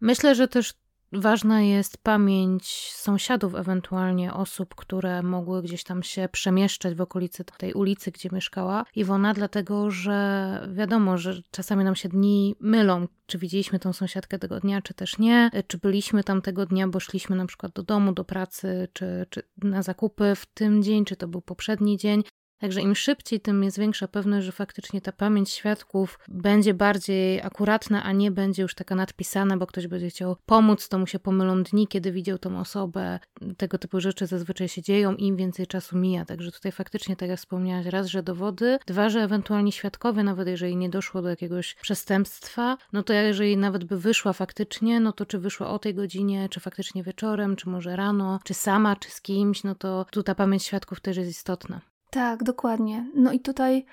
Myślę, 0.00 0.34
że 0.34 0.48
też 0.48 0.74
Ważna 1.12 1.62
jest 1.62 1.98
pamięć 1.98 2.92
sąsiadów, 2.92 3.54
ewentualnie 3.54 4.34
osób, 4.34 4.74
które 4.74 5.22
mogły 5.22 5.62
gdzieś 5.62 5.84
tam 5.84 6.02
się 6.02 6.28
przemieszczać 6.32 6.94
w 6.94 7.00
okolicy 7.00 7.44
tej 7.44 7.72
ulicy, 7.72 8.10
gdzie 8.10 8.28
mieszkała. 8.32 8.84
Iwona, 8.96 9.34
dlatego 9.34 9.90
że 9.90 10.68
wiadomo, 10.72 11.18
że 11.18 11.42
czasami 11.50 11.84
nam 11.84 11.94
się 11.94 12.08
dni 12.08 12.54
mylą, 12.60 13.08
czy 13.26 13.38
widzieliśmy 13.38 13.78
tą 13.78 13.92
sąsiadkę 13.92 14.38
tego 14.38 14.60
dnia, 14.60 14.82
czy 14.82 14.94
też 14.94 15.18
nie, 15.18 15.50
czy 15.66 15.78
byliśmy 15.78 16.24
tam 16.24 16.42
tego 16.42 16.66
dnia, 16.66 16.88
bo 16.88 17.00
szliśmy 17.00 17.36
na 17.36 17.46
przykład 17.46 17.72
do 17.72 17.82
domu, 17.82 18.12
do 18.12 18.24
pracy, 18.24 18.88
czy, 18.92 19.26
czy 19.30 19.42
na 19.62 19.82
zakupy 19.82 20.32
w 20.36 20.46
tym 20.46 20.82
dzień, 20.82 21.04
czy 21.04 21.16
to 21.16 21.28
był 21.28 21.40
poprzedni 21.40 21.96
dzień. 21.96 22.22
Także 22.62 22.80
im 22.80 22.94
szybciej, 22.94 23.40
tym 23.40 23.64
jest 23.64 23.78
większa 23.78 24.08
pewność, 24.08 24.46
że 24.46 24.52
faktycznie 24.52 25.00
ta 25.00 25.12
pamięć 25.12 25.50
świadków 25.50 26.18
będzie 26.28 26.74
bardziej 26.74 27.40
akuratna, 27.40 28.02
a 28.02 28.12
nie 28.12 28.30
będzie 28.30 28.62
już 28.62 28.74
taka 28.74 28.94
nadpisana, 28.94 29.56
bo 29.56 29.66
ktoś 29.66 29.86
będzie 29.86 30.10
chciał 30.10 30.36
pomóc, 30.46 30.88
to 30.88 30.98
mu 30.98 31.06
się 31.06 31.18
pomylą 31.18 31.62
dni, 31.62 31.88
kiedy 31.88 32.12
widział 32.12 32.38
tą 32.38 32.60
osobę. 32.60 33.18
Tego 33.56 33.78
typu 33.78 34.00
rzeczy 34.00 34.26
zazwyczaj 34.26 34.68
się 34.68 34.82
dzieją, 34.82 35.14
im 35.14 35.36
więcej 35.36 35.66
czasu 35.66 35.96
mija. 35.96 36.24
Także 36.24 36.52
tutaj 36.52 36.72
faktycznie, 36.72 37.16
tak 37.16 37.28
jak 37.28 37.38
wspomniałaś, 37.38 37.86
raz, 37.86 38.06
że 38.06 38.22
dowody, 38.22 38.78
dwa, 38.86 39.08
że 39.08 39.22
ewentualnie 39.22 39.72
świadkowie, 39.72 40.22
nawet 40.22 40.48
jeżeli 40.48 40.76
nie 40.76 40.88
doszło 40.88 41.22
do 41.22 41.28
jakiegoś 41.28 41.74
przestępstwa, 41.74 42.76
no 42.92 43.02
to 43.02 43.12
jeżeli 43.12 43.56
nawet 43.56 43.84
by 43.84 43.98
wyszła 43.98 44.32
faktycznie, 44.32 45.00
no 45.00 45.12
to 45.12 45.26
czy 45.26 45.38
wyszła 45.38 45.70
o 45.70 45.78
tej 45.78 45.94
godzinie, 45.94 46.48
czy 46.48 46.60
faktycznie 46.60 47.02
wieczorem, 47.02 47.56
czy 47.56 47.68
może 47.68 47.96
rano, 47.96 48.40
czy 48.44 48.54
sama, 48.54 48.96
czy 48.96 49.10
z 49.10 49.20
kimś, 49.20 49.64
no 49.64 49.74
to 49.74 50.06
tu 50.10 50.22
ta 50.22 50.34
pamięć 50.34 50.62
świadków 50.62 51.00
też 51.00 51.16
jest 51.16 51.30
istotna. 51.30 51.91
Tak, 52.12 52.42
dokładnie. 52.42 53.10
No 53.14 53.32
i 53.32 53.40
tutaj 53.40 53.84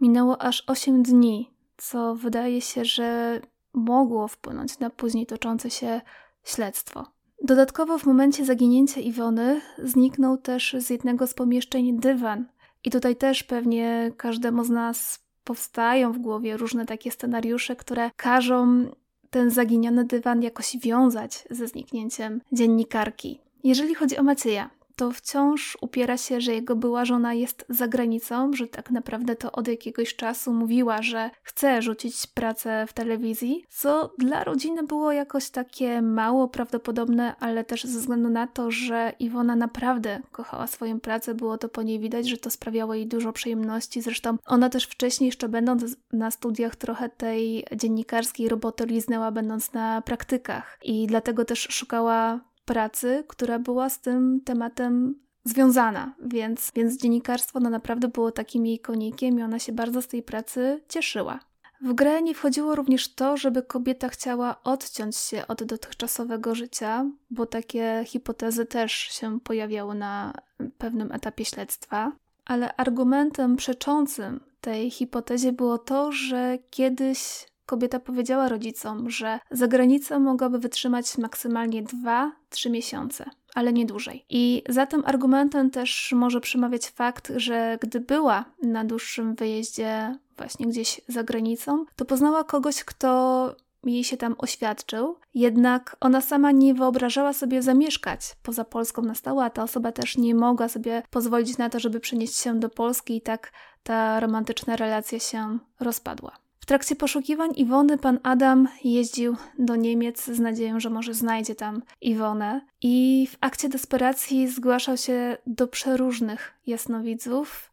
minęło 0.00 0.42
aż 0.42 0.64
8 0.66 1.02
dni, 1.02 1.50
co 1.76 2.14
wydaje 2.14 2.60
się, 2.60 2.84
że 2.84 3.40
mogło 3.72 4.28
wpłynąć 4.28 4.78
na 4.78 4.90
później 4.90 5.26
toczące 5.26 5.70
się 5.70 6.00
śledztwo. 6.44 7.06
Dodatkowo 7.42 7.98
w 7.98 8.06
momencie 8.06 8.44
zaginięcia 8.44 9.00
Iwony 9.00 9.60
zniknął 9.78 10.36
też 10.36 10.76
z 10.78 10.90
jednego 10.90 11.26
z 11.26 11.34
pomieszczeń 11.34 12.00
dywan. 12.00 12.46
I 12.84 12.90
tutaj 12.90 13.16
też 13.16 13.42
pewnie 13.42 14.12
każdemu 14.16 14.64
z 14.64 14.70
nas 14.70 15.24
powstają 15.44 16.12
w 16.12 16.18
głowie 16.18 16.56
różne 16.56 16.86
takie 16.86 17.10
scenariusze, 17.10 17.76
które 17.76 18.10
każą 18.16 18.86
ten 19.30 19.50
zaginiony 19.50 20.04
dywan 20.04 20.42
jakoś 20.42 20.76
wiązać 20.76 21.44
ze 21.50 21.66
zniknięciem 21.66 22.40
dziennikarki. 22.52 23.40
Jeżeli 23.64 23.94
chodzi 23.94 24.16
o 24.16 24.22
Macieja, 24.22 24.70
to 24.96 25.10
wciąż 25.12 25.78
upiera 25.80 26.16
się, 26.16 26.40
że 26.40 26.52
jego 26.52 26.76
była 26.76 27.04
żona 27.04 27.34
jest 27.34 27.64
za 27.68 27.88
granicą, 27.88 28.52
że 28.52 28.66
tak 28.66 28.90
naprawdę 28.90 29.36
to 29.36 29.52
od 29.52 29.68
jakiegoś 29.68 30.16
czasu 30.16 30.52
mówiła, 30.52 31.02
że 31.02 31.30
chce 31.42 31.82
rzucić 31.82 32.26
pracę 32.26 32.84
w 32.88 32.92
telewizji, 32.92 33.64
co 33.70 34.12
dla 34.18 34.44
rodziny 34.44 34.82
było 34.82 35.12
jakoś 35.12 35.50
takie 35.50 36.02
mało 36.02 36.48
prawdopodobne, 36.48 37.34
ale 37.40 37.64
też 37.64 37.84
ze 37.84 37.98
względu 37.98 38.28
na 38.28 38.46
to, 38.46 38.70
że 38.70 39.12
Iwona 39.18 39.56
naprawdę 39.56 40.20
kochała 40.32 40.66
swoją 40.66 41.00
pracę, 41.00 41.34
było 41.34 41.58
to 41.58 41.68
po 41.68 41.82
niej 41.82 42.00
widać, 42.00 42.28
że 42.28 42.36
to 42.36 42.50
sprawiało 42.50 42.94
jej 42.94 43.06
dużo 43.06 43.32
przyjemności. 43.32 44.02
Zresztą 44.02 44.36
ona 44.46 44.68
też 44.68 44.84
wcześniej, 44.84 45.28
jeszcze 45.28 45.48
będąc 45.48 45.96
na 46.12 46.30
studiach, 46.30 46.76
trochę 46.76 47.08
tej 47.08 47.66
dziennikarskiej 47.76 48.48
roboty 48.48 48.86
liznęła, 48.86 49.30
będąc 49.30 49.72
na 49.72 50.02
praktykach 50.02 50.78
i 50.82 51.06
dlatego 51.06 51.44
też 51.44 51.58
szukała 51.70 52.40
pracy, 52.64 53.24
która 53.28 53.58
była 53.58 53.90
z 53.90 54.00
tym 54.00 54.40
tematem 54.44 55.24
związana, 55.44 56.14
więc, 56.26 56.72
więc 56.74 56.96
dziennikarstwo 56.96 57.60
no 57.60 57.70
naprawdę 57.70 58.08
było 58.08 58.32
takim 58.32 58.66
jej 58.66 58.78
konikiem 58.78 59.38
i 59.38 59.42
ona 59.42 59.58
się 59.58 59.72
bardzo 59.72 60.02
z 60.02 60.08
tej 60.08 60.22
pracy 60.22 60.82
cieszyła. 60.88 61.40
W 61.80 61.92
grę 61.92 62.22
nie 62.22 62.34
wchodziło 62.34 62.74
również 62.74 63.14
to, 63.14 63.36
żeby 63.36 63.62
kobieta 63.62 64.08
chciała 64.08 64.62
odciąć 64.62 65.16
się 65.16 65.46
od 65.46 65.64
dotychczasowego 65.64 66.54
życia, 66.54 67.10
bo 67.30 67.46
takie 67.46 68.04
hipotezy 68.06 68.66
też 68.66 68.92
się 68.92 69.40
pojawiały 69.40 69.94
na 69.94 70.32
pewnym 70.78 71.12
etapie 71.12 71.44
śledztwa. 71.44 72.12
Ale 72.44 72.76
argumentem 72.76 73.56
przeczącym 73.56 74.40
tej 74.60 74.90
hipotezie 74.90 75.52
było 75.52 75.78
to, 75.78 76.12
że 76.12 76.58
kiedyś 76.70 77.46
Kobieta 77.66 78.00
powiedziała 78.00 78.48
rodzicom, 78.48 79.10
że 79.10 79.38
za 79.50 79.68
granicą 79.68 80.20
mogłaby 80.20 80.58
wytrzymać 80.58 81.18
maksymalnie 81.18 81.82
2-3 81.82 82.70
miesiące, 82.70 83.24
ale 83.54 83.72
nie 83.72 83.86
dłużej. 83.86 84.24
I 84.30 84.62
za 84.68 84.86
tym 84.86 85.02
argumentem 85.06 85.70
też 85.70 86.12
może 86.16 86.40
przemawiać 86.40 86.86
fakt, 86.86 87.32
że 87.36 87.78
gdy 87.80 88.00
była 88.00 88.44
na 88.62 88.84
dłuższym 88.84 89.34
wyjeździe 89.34 90.18
właśnie 90.36 90.66
gdzieś 90.66 91.00
za 91.08 91.22
granicą, 91.22 91.84
to 91.96 92.04
poznała 92.04 92.44
kogoś, 92.44 92.84
kto 92.84 93.56
jej 93.84 94.04
się 94.04 94.16
tam 94.16 94.34
oświadczył, 94.38 95.16
jednak 95.34 95.96
ona 96.00 96.20
sama 96.20 96.52
nie 96.52 96.74
wyobrażała 96.74 97.32
sobie 97.32 97.62
zamieszkać 97.62 98.20
poza 98.42 98.64
Polską 98.64 99.02
na 99.02 99.14
stałe, 99.14 99.44
a 99.44 99.50
ta 99.50 99.62
osoba 99.62 99.92
też 99.92 100.16
nie 100.16 100.34
mogła 100.34 100.68
sobie 100.68 101.02
pozwolić 101.10 101.58
na 101.58 101.70
to, 101.70 101.80
żeby 101.80 102.00
przenieść 102.00 102.36
się 102.36 102.60
do 102.60 102.68
Polski 102.68 103.16
i 103.16 103.20
tak 103.20 103.52
ta 103.82 104.20
romantyczna 104.20 104.76
relacja 104.76 105.18
się 105.18 105.58
rozpadła. 105.80 106.43
W 106.64 106.66
trakcie 106.66 106.96
poszukiwań 106.96 107.50
Iwony 107.56 107.98
pan 107.98 108.18
Adam 108.22 108.68
jeździł 108.84 109.36
do 109.58 109.76
Niemiec 109.76 110.24
z 110.24 110.40
nadzieją, 110.40 110.80
że 110.80 110.90
może 110.90 111.14
znajdzie 111.14 111.54
tam 111.54 111.82
Iwonę 112.00 112.60
i 112.82 113.26
w 113.30 113.36
akcie 113.40 113.68
desperacji 113.68 114.48
zgłaszał 114.48 114.96
się 114.96 115.36
do 115.46 115.68
przeróżnych 115.68 116.54
jasnowidzów, 116.66 117.72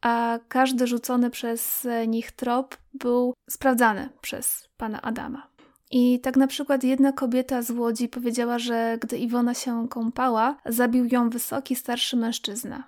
a 0.00 0.38
każdy 0.48 0.86
rzucony 0.86 1.30
przez 1.30 1.88
nich 2.08 2.32
trop 2.32 2.76
był 2.94 3.34
sprawdzany 3.50 4.08
przez 4.20 4.68
pana 4.76 5.02
Adama. 5.02 5.46
I 5.90 6.20
tak 6.20 6.36
na 6.36 6.46
przykład 6.46 6.84
jedna 6.84 7.12
kobieta 7.12 7.62
z 7.62 7.70
Łodzi 7.70 8.08
powiedziała, 8.08 8.58
że 8.58 8.98
gdy 9.00 9.18
Iwona 9.18 9.54
się 9.54 9.88
kąpała, 9.88 10.56
zabił 10.66 11.04
ją 11.12 11.30
wysoki 11.30 11.76
starszy 11.76 12.16
mężczyzna. 12.16 12.84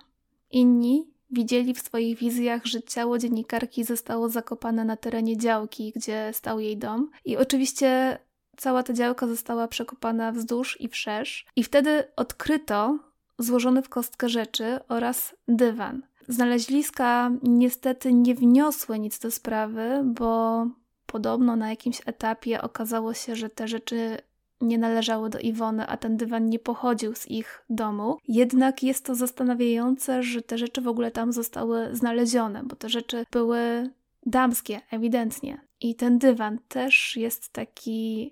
Inni 0.51 1.14
Widzieli 1.29 1.73
w 1.73 1.79
swoich 1.79 2.17
wizjach, 2.17 2.65
że 2.65 2.83
ciało 2.83 3.17
dziennikarki 3.17 3.83
zostało 3.83 4.29
zakopane 4.29 4.85
na 4.85 4.97
terenie 4.97 5.37
działki, 5.37 5.93
gdzie 5.95 6.31
stał 6.33 6.59
jej 6.59 6.77
dom. 6.77 7.09
I 7.25 7.37
oczywiście 7.37 8.19
cała 8.57 8.83
ta 8.83 8.93
działka 8.93 9.27
została 9.27 9.67
przekopana 9.67 10.31
wzdłuż 10.31 10.81
i 10.81 10.87
wszerz. 10.87 11.45
I 11.55 11.63
wtedy 11.63 12.03
odkryto 12.15 12.99
złożone 13.39 13.81
w 13.81 13.89
kostkę 13.89 14.29
rzeczy 14.29 14.79
oraz 14.87 15.35
dywan. 15.47 16.01
Znaleźliska 16.27 17.31
niestety 17.43 18.13
nie 18.13 18.35
wniosły 18.35 18.99
nic 18.99 19.19
do 19.19 19.31
sprawy, 19.31 20.01
bo 20.05 20.65
podobno 21.05 21.55
na 21.55 21.69
jakimś 21.69 22.01
etapie 22.05 22.61
okazało 22.61 23.13
się, 23.13 23.35
że 23.35 23.49
te 23.49 23.67
rzeczy 23.67 24.17
nie 24.61 24.77
należały 24.77 25.29
do 25.29 25.39
Iwony, 25.39 25.87
a 25.87 25.97
ten 25.97 26.17
dywan 26.17 26.49
nie 26.49 26.59
pochodził 26.59 27.15
z 27.15 27.27
ich 27.27 27.65
domu. 27.69 28.17
Jednak 28.27 28.83
jest 28.83 29.05
to 29.05 29.15
zastanawiające, 29.15 30.23
że 30.23 30.41
te 30.41 30.57
rzeczy 30.57 30.81
w 30.81 30.87
ogóle 30.87 31.11
tam 31.11 31.33
zostały 31.33 31.95
znalezione, 31.95 32.63
bo 32.63 32.75
te 32.75 32.89
rzeczy 32.89 33.25
były 33.31 33.89
damskie, 34.25 34.81
ewidentnie. 34.91 35.61
I 35.81 35.95
ten 35.95 36.19
dywan 36.19 36.59
też 36.67 37.17
jest 37.17 37.49
taki 37.49 38.31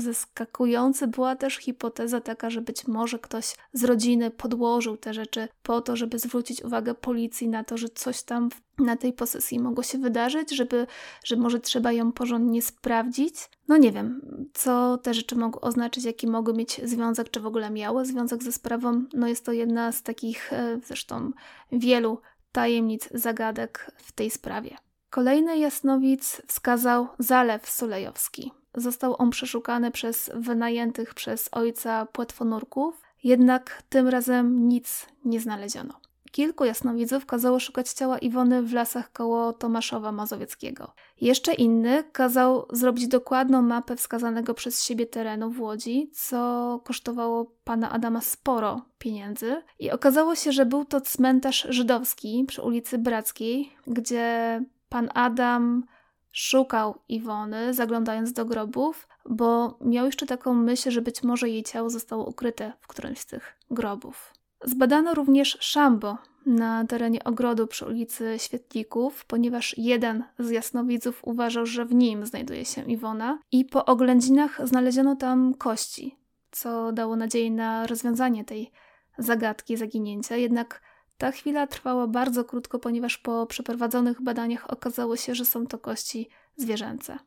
zaskakujący. 0.00 1.06
Była 1.06 1.36
też 1.36 1.56
hipoteza 1.56 2.20
taka, 2.20 2.50
że 2.50 2.60
być 2.60 2.86
może 2.86 3.18
ktoś 3.18 3.54
z 3.72 3.84
rodziny 3.84 4.30
podłożył 4.30 4.96
te 4.96 5.14
rzeczy 5.14 5.48
po 5.62 5.80
to, 5.80 5.96
żeby 5.96 6.18
zwrócić 6.18 6.64
uwagę 6.64 6.94
policji 6.94 7.48
na 7.48 7.64
to, 7.64 7.76
że 7.76 7.88
coś 7.88 8.22
tam 8.22 8.48
na 8.78 8.96
tej 8.96 9.12
posesji 9.12 9.60
mogło 9.60 9.82
się 9.82 9.98
wydarzyć, 9.98 10.50
żeby, 10.50 10.86
że 11.24 11.36
może 11.36 11.60
trzeba 11.60 11.92
ją 11.92 12.12
porządnie 12.12 12.62
sprawdzić. 12.62 13.34
No 13.68 13.76
nie 13.76 13.92
wiem, 13.92 14.20
co 14.54 14.98
te 14.98 15.14
rzeczy 15.14 15.36
mogą 15.36 15.60
oznaczyć, 15.60 16.04
jaki 16.04 16.26
mogły 16.26 16.54
mieć 16.54 16.80
związek, 16.84 17.30
czy 17.30 17.40
w 17.40 17.46
ogóle 17.46 17.70
miały 17.70 18.04
związek 18.04 18.42
ze 18.42 18.52
sprawą. 18.52 19.04
No 19.14 19.28
jest 19.28 19.44
to 19.44 19.52
jedna 19.52 19.92
z 19.92 20.02
takich 20.02 20.52
e, 20.52 20.80
zresztą 20.84 21.30
wielu 21.72 22.20
tajemnic, 22.52 23.08
zagadek 23.14 23.90
w 23.96 24.12
tej 24.12 24.30
sprawie. 24.30 24.76
Kolejny 25.10 25.58
jasnowic 25.58 26.42
wskazał 26.46 27.08
Zalew 27.18 27.70
Sulejowski. 27.70 28.52
Został 28.74 29.14
on 29.18 29.30
przeszukany 29.30 29.90
przez 29.90 30.30
wynajętych 30.34 31.14
przez 31.14 31.48
ojca 31.52 32.06
płetwonurków, 32.06 33.02
jednak 33.24 33.82
tym 33.88 34.08
razem 34.08 34.68
nic 34.68 35.06
nie 35.24 35.40
znaleziono. 35.40 35.94
Kilku 36.30 36.64
jasnowidzów 36.64 37.26
kazało 37.26 37.60
szukać 37.60 37.88
ciała 37.88 38.18
Iwony 38.18 38.62
w 38.62 38.72
lasach 38.72 39.12
koło 39.12 39.52
Tomaszowa 39.52 40.12
Mazowieckiego. 40.12 40.92
Jeszcze 41.20 41.54
inny 41.54 42.04
kazał 42.12 42.66
zrobić 42.72 43.08
dokładną 43.08 43.62
mapę 43.62 43.96
wskazanego 43.96 44.54
przez 44.54 44.84
siebie 44.84 45.06
terenu 45.06 45.50
w 45.50 45.60
Łodzi, 45.60 46.10
co 46.12 46.80
kosztowało 46.84 47.52
pana 47.64 47.90
Adama 47.90 48.20
sporo 48.20 48.82
pieniędzy. 48.98 49.62
I 49.78 49.90
okazało 49.90 50.34
się, 50.34 50.52
że 50.52 50.66
był 50.66 50.84
to 50.84 51.00
cmentarz 51.00 51.66
żydowski 51.70 52.44
przy 52.48 52.62
ulicy 52.62 52.98
Brackiej, 52.98 53.72
gdzie 53.86 54.62
pan 54.88 55.08
Adam 55.14 55.84
szukał 56.32 56.94
Iwony, 57.08 57.74
zaglądając 57.74 58.32
do 58.32 58.44
grobów, 58.44 59.08
bo 59.28 59.78
miał 59.80 60.06
jeszcze 60.06 60.26
taką 60.26 60.54
myśl, 60.54 60.90
że 60.90 61.02
być 61.02 61.22
może 61.22 61.48
jej 61.48 61.62
ciało 61.62 61.90
zostało 61.90 62.24
ukryte 62.28 62.72
w 62.80 62.86
którymś 62.86 63.18
z 63.18 63.26
tych 63.26 63.56
grobów. 63.70 64.32
Zbadano 64.64 65.14
również 65.14 65.58
szambo 65.60 66.18
na 66.46 66.86
terenie 66.86 67.24
ogrodu 67.24 67.66
przy 67.66 67.86
ulicy 67.86 68.34
Świetlików, 68.38 69.24
ponieważ 69.24 69.74
jeden 69.78 70.24
z 70.38 70.50
jasnowidzów 70.50 71.20
uważał, 71.24 71.66
że 71.66 71.84
w 71.84 71.94
nim 71.94 72.26
znajduje 72.26 72.64
się 72.64 72.82
Iwona 72.82 73.38
i 73.52 73.64
po 73.64 73.84
oględzinach 73.84 74.60
znaleziono 74.64 75.16
tam 75.16 75.54
kości, 75.54 76.16
co 76.50 76.92
dało 76.92 77.16
nadzieję 77.16 77.50
na 77.50 77.86
rozwiązanie 77.86 78.44
tej 78.44 78.70
zagadki 79.18 79.76
zaginięcia. 79.76 80.36
Jednak 80.36 80.82
ta 81.20 81.30
chwila 81.30 81.66
trwała 81.66 82.06
bardzo 82.06 82.44
krótko, 82.44 82.78
ponieważ 82.78 83.18
po 83.18 83.46
przeprowadzonych 83.46 84.22
badaniach 84.22 84.70
okazało 84.70 85.16
się, 85.16 85.34
że 85.34 85.44
są 85.44 85.66
to 85.66 85.78
kości 85.78 86.28
zwierzęce. 86.56 87.18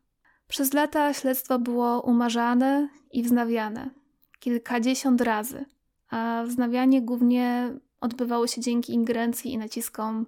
Przez 0.48 0.74
lata 0.74 1.14
śledztwo 1.14 1.60
było 1.60 2.02
umarzane 2.02 2.90
i 3.12 3.24
wznawiane 3.24 3.90
kilkadziesiąt 4.40 5.22
razy, 5.22 5.66
a 6.10 6.44
wznawianie 6.48 7.02
głównie 7.02 7.74
odbywało 8.02 8.48
się 8.48 8.62
dzięki 8.62 8.94
ingerencji 8.94 9.54
i 9.54 9.58
naciskom 9.58 10.26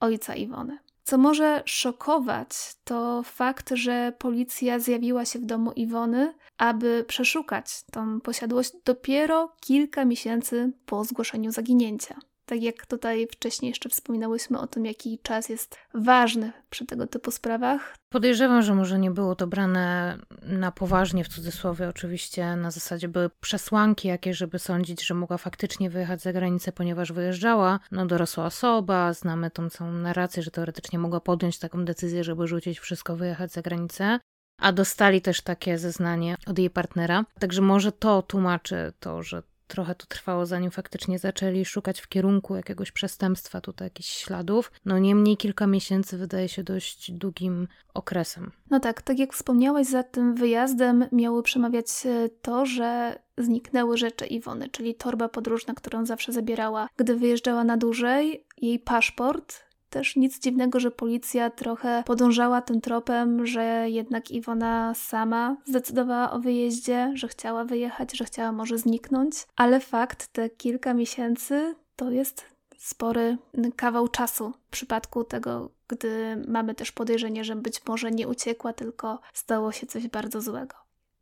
ojca 0.00 0.34
Iwony. 0.34 0.78
Co 1.02 1.18
może 1.18 1.62
szokować, 1.66 2.48
to 2.84 3.22
fakt, 3.22 3.70
że 3.74 4.12
policja 4.18 4.78
zjawiła 4.78 5.24
się 5.24 5.38
w 5.38 5.46
domu 5.46 5.72
Iwony, 5.72 6.34
aby 6.58 7.04
przeszukać 7.08 7.84
tą 7.92 8.20
posiadłość 8.20 8.72
dopiero 8.84 9.52
kilka 9.60 10.04
miesięcy 10.04 10.72
po 10.86 11.04
zgłoszeniu 11.04 11.52
zaginięcia. 11.52 12.18
Tak 12.46 12.62
jak 12.62 12.86
tutaj 12.86 13.26
wcześniej 13.26 13.68
jeszcze 13.68 13.88
wspominałyśmy 13.88 14.58
o 14.58 14.66
tym, 14.66 14.86
jaki 14.86 15.18
czas 15.22 15.48
jest 15.48 15.76
ważny 15.94 16.52
przy 16.70 16.86
tego 16.86 17.06
typu 17.06 17.30
sprawach. 17.30 17.96
Podejrzewam, 18.12 18.62
że 18.62 18.74
może 18.74 18.98
nie 18.98 19.10
było 19.10 19.34
to 19.34 19.46
brane 19.46 20.18
na 20.42 20.72
poważnie, 20.72 21.24
w 21.24 21.28
cudzysłowie 21.28 21.88
oczywiście, 21.88 22.56
na 22.56 22.70
zasadzie 22.70 23.08
były 23.08 23.30
przesłanki 23.40 24.08
jakieś, 24.08 24.36
żeby 24.36 24.58
sądzić, 24.58 25.06
że 25.06 25.14
mogła 25.14 25.38
faktycznie 25.38 25.90
wyjechać 25.90 26.22
za 26.22 26.32
granicę, 26.32 26.72
ponieważ 26.72 27.12
wyjeżdżała. 27.12 27.80
No 27.90 28.06
dorosła 28.06 28.44
osoba, 28.44 29.12
znamy 29.12 29.50
tą 29.50 29.70
całą 29.70 29.92
narrację, 29.92 30.42
że 30.42 30.50
teoretycznie 30.50 30.98
mogła 30.98 31.20
podjąć 31.20 31.58
taką 31.58 31.84
decyzję, 31.84 32.24
żeby 32.24 32.46
rzucić 32.46 32.78
wszystko, 32.80 33.16
wyjechać 33.16 33.52
za 33.52 33.62
granicę. 33.62 34.18
A 34.60 34.72
dostali 34.72 35.20
też 35.20 35.40
takie 35.40 35.78
zeznanie 35.78 36.36
od 36.46 36.58
jej 36.58 36.70
partnera. 36.70 37.24
Także 37.38 37.62
może 37.62 37.92
to 37.92 38.22
tłumaczy 38.22 38.92
to, 39.00 39.22
że 39.22 39.42
trochę 39.66 39.94
to 39.94 40.06
trwało, 40.06 40.46
zanim 40.46 40.70
faktycznie 40.70 41.18
zaczęli 41.18 41.64
szukać 41.64 42.00
w 42.00 42.08
kierunku 42.08 42.56
jakiegoś 42.56 42.92
przestępstwa, 42.92 43.60
tutaj 43.60 43.86
jakichś 43.86 44.08
śladów. 44.08 44.72
No 44.84 44.98
niemniej 44.98 45.36
kilka 45.36 45.66
miesięcy 45.66 46.18
wydaje 46.18 46.48
się 46.48 46.62
dość 46.64 47.12
długim 47.12 47.68
okresem. 47.94 48.52
No 48.70 48.80
tak, 48.80 49.02
tak 49.02 49.18
jak 49.18 49.32
wspomniałaś, 49.32 49.86
za 49.86 50.02
tym 50.02 50.34
wyjazdem 50.34 51.04
miało 51.12 51.42
przemawiać 51.42 51.86
e, 52.06 52.28
to, 52.42 52.66
że 52.66 53.18
zniknęły 53.38 53.96
rzeczy 53.96 54.26
Iwony, 54.26 54.68
czyli 54.68 54.94
torba 54.94 55.28
podróżna, 55.28 55.74
którą 55.74 56.06
zawsze 56.06 56.32
zabierała, 56.32 56.88
gdy 56.96 57.16
wyjeżdżała 57.16 57.64
na 57.64 57.76
dłużej, 57.76 58.46
jej 58.56 58.78
paszport 58.78 59.64
też 59.94 60.16
nic 60.16 60.38
dziwnego, 60.40 60.80
że 60.80 60.90
policja 60.90 61.50
trochę 61.50 62.02
podążała 62.06 62.62
tym 62.62 62.80
tropem, 62.80 63.46
że 63.46 63.86
jednak 63.90 64.30
Iwona 64.30 64.94
sama 64.94 65.56
zdecydowała 65.64 66.30
o 66.30 66.38
wyjeździe, 66.38 67.12
że 67.14 67.28
chciała 67.28 67.64
wyjechać, 67.64 68.16
że 68.16 68.24
chciała 68.24 68.52
może 68.52 68.78
zniknąć, 68.78 69.34
ale 69.56 69.80
fakt, 69.80 70.26
te 70.26 70.50
kilka 70.50 70.94
miesięcy 70.94 71.74
to 71.96 72.10
jest 72.10 72.44
spory 72.76 73.38
kawał 73.76 74.08
czasu 74.08 74.52
w 74.66 74.70
przypadku 74.70 75.24
tego, 75.24 75.70
gdy 75.88 76.42
mamy 76.48 76.74
też 76.74 76.92
podejrzenie, 76.92 77.44
że 77.44 77.56
być 77.56 77.86
może 77.86 78.10
nie 78.10 78.28
uciekła, 78.28 78.72
tylko 78.72 79.20
stało 79.32 79.72
się 79.72 79.86
coś 79.86 80.08
bardzo 80.08 80.40
złego. 80.40 80.76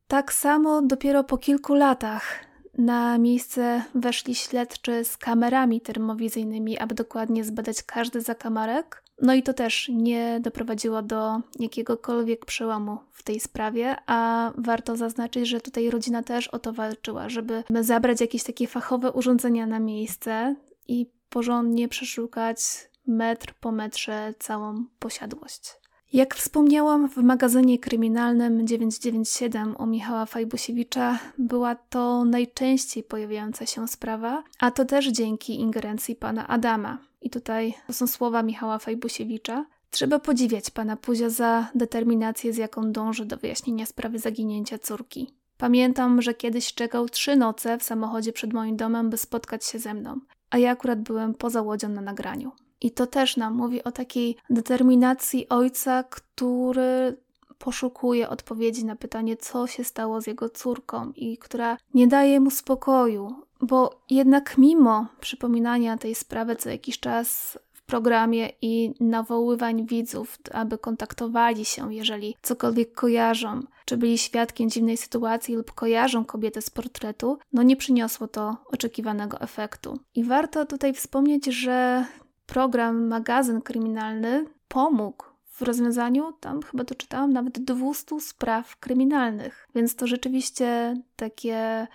Tak 0.09 0.33
samo 0.33 0.83
dopiero 0.83 1.25
po 1.25 1.39
kilku 1.39 1.75
latach 1.75 2.52
na 2.79 3.19
miejsce 3.19 3.83
weszli 3.95 4.35
śledczy 4.35 5.05
z 5.05 5.17
kamerami 5.17 5.81
termowizyjnymi, 5.81 6.79
aby 6.79 6.95
dokładnie 6.95 7.45
zbadać 7.45 7.83
każdy 7.83 8.21
zakamarek. 8.21 9.03
No 9.23 9.35
i 9.35 9.43
to 9.43 9.55
też 9.55 9.89
nie 9.89 10.41
doprowadziło 10.41 11.03
do 11.03 11.41
jakiegokolwiek 11.59 12.47
przełomu 12.47 12.99
w 13.13 13.23
tej 13.23 13.41
sprawie, 13.41 13.97
a 14.07 14.53
warto 14.59 14.97
zaznaczyć, 14.97 15.49
że 15.49 15.61
tutaj 15.61 15.91
rodzina 15.91 16.23
też 16.23 16.49
o 16.49 16.59
to 16.59 16.73
walczyła, 16.73 17.29
żeby 17.29 17.65
zabrać 17.81 18.21
jakieś 18.21 18.43
takie 18.43 18.67
fachowe 18.67 19.13
urządzenia 19.13 19.67
na 19.67 19.79
miejsce 19.79 20.55
i 20.89 21.07
porządnie 21.29 21.89
przeszukać 21.89 22.59
metr 23.07 23.55
po 23.61 23.73
metrze 23.73 24.35
całą 24.39 24.85
posiadłość. 24.99 25.82
Jak 26.13 26.35
wspomniałam, 26.35 27.09
w 27.09 27.17
magazynie 27.17 27.79
kryminalnym 27.79 28.67
997 28.67 29.77
u 29.79 29.87
Michała 29.87 30.27
Fajbusiewicza 30.27 31.19
była 31.39 31.75
to 31.75 32.25
najczęściej 32.25 33.03
pojawiająca 33.03 33.67
się 33.67 33.89
sprawa, 33.89 34.43
a 34.59 34.71
to 34.71 34.85
też 34.85 35.07
dzięki 35.07 35.61
ingerencji 35.61 36.17
pana 36.17 36.49
Adama. 36.49 36.99
I 37.23 37.31
tutaj 37.31 37.75
to 37.87 37.93
są 37.93 38.07
słowa 38.07 38.43
Michała 38.43 38.79
Fajbusiewicza. 38.79 39.67
Trzeba 39.91 40.19
podziwiać 40.19 40.71
pana 40.71 40.97
Puzia 40.97 41.31
za 41.31 41.71
determinację, 41.75 42.53
z 42.53 42.57
jaką 42.57 42.93
dąży 42.93 43.25
do 43.25 43.37
wyjaśnienia 43.37 43.87
sprawy 43.87 44.19
zaginięcia 44.19 44.79
córki. 44.79 45.31
Pamiętam, 45.59 46.23
że 46.23 46.35
kiedyś 46.35 46.75
czekał 46.75 47.09
trzy 47.09 47.37
noce 47.37 47.79
w 47.79 47.83
samochodzie 47.83 48.33
przed 48.33 48.53
moim 48.53 48.77
domem, 48.77 49.11
by 49.11 49.17
spotkać 49.17 49.65
się 49.65 49.79
ze 49.79 49.95
mną, 49.95 50.21
a 50.51 50.59
ja 50.59 50.71
akurat 50.71 51.03
byłem 51.03 51.35
poza 51.35 51.63
łodzią 51.63 51.89
na 51.89 52.01
nagraniu. 52.01 52.53
I 52.83 52.91
to 52.91 53.07
też 53.07 53.37
nam 53.37 53.55
mówi 53.55 53.85
o 53.85 53.93
takiej 53.93 54.37
determinacji 54.51 55.49
ojca, 55.49 56.05
który 56.05 57.17
poszukuje 57.59 58.29
odpowiedzi 58.29 58.85
na 58.85 58.97
pytanie, 58.97 59.37
co 59.37 59.67
się 59.67 59.85
stało 59.85 60.21
z 60.21 60.27
jego 60.27 60.49
córką, 60.49 61.13
i 61.17 61.39
która 61.39 61.77
nie 61.95 62.07
daje 62.07 62.41
mu 62.41 62.51
spokoju, 62.51 63.35
bo 63.61 64.01
jednak 64.11 64.59
mimo 64.59 65.07
przypominania 65.21 65.99
tej 65.99 66.15
sprawy 66.15 66.57
co 66.57 66.71
jakiś 66.71 67.01
czas 67.01 67.59
w 67.73 67.83
programie 67.83 68.53
i 68.63 68.95
nawoływań 69.01 69.87
widzów, 69.87 70.39
aby 70.53 70.79
kontaktowali 70.79 71.65
się, 71.65 71.95
jeżeli 71.95 72.37
cokolwiek 72.43 72.95
kojarzą, 72.95 73.61
czy 73.85 73.97
byli 73.97 74.19
świadkiem 74.19 74.71
dziwnej 74.71 74.97
sytuacji 74.97 75.55
lub 75.55 75.73
kojarzą 75.73 76.25
kobietę 76.25 76.63
z 76.63 76.71
portretu, 76.71 77.39
no 77.53 77.63
nie 77.63 77.77
przyniosło 77.77 78.29
to 78.29 78.57
oczekiwanego 78.67 79.41
efektu. 79.41 79.99
I 80.15 80.25
warto 80.25 80.67
tutaj 80.67 80.95
wspomnieć, 80.95 81.47
że 81.47 82.05
program, 82.53 83.07
magazyn 83.07 83.61
kryminalny 83.61 84.45
pomógł 84.69 85.25
w 85.45 85.63
rozwiązaniu, 85.63 86.33
tam 86.41 86.63
chyba 86.63 86.85
doczytałam, 86.85 87.33
nawet 87.33 87.59
200 87.59 88.21
spraw 88.21 88.77
kryminalnych. 88.77 89.69
Więc 89.75 89.97
to 89.97 90.07
rzeczywiście 90.07 90.97
takie 91.17 91.87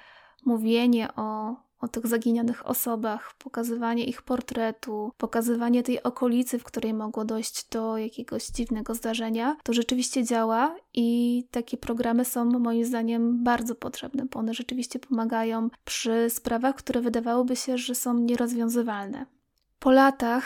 mówienie 0.45 1.09
o, 1.15 1.55
o 1.79 1.87
tych 1.87 2.07
zaginionych 2.07 2.65
osobach, 2.65 3.33
pokazywanie 3.39 4.05
ich 4.05 4.21
portretu, 4.21 5.11
pokazywanie 5.17 5.83
tej 5.83 6.03
okolicy, 6.03 6.59
w 6.59 6.63
której 6.63 6.93
mogło 6.93 7.25
dojść 7.25 7.69
do 7.69 7.97
jakiegoś 7.97 8.45
dziwnego 8.45 8.95
zdarzenia, 8.95 9.57
to 9.63 9.73
rzeczywiście 9.73 10.23
działa 10.23 10.75
i 10.93 11.43
takie 11.51 11.77
programy 11.77 12.25
są 12.25 12.45
moim 12.45 12.85
zdaniem 12.85 13.43
bardzo 13.43 13.75
potrzebne, 13.75 14.25
bo 14.25 14.39
one 14.39 14.53
rzeczywiście 14.53 14.99
pomagają 14.99 15.69
przy 15.85 16.29
sprawach, 16.29 16.75
które 16.75 17.01
wydawałoby 17.01 17.55
się, 17.55 17.77
że 17.77 17.95
są 17.95 18.13
nierozwiązywalne. 18.19 19.36
Po 19.79 19.91
latach 19.91 20.43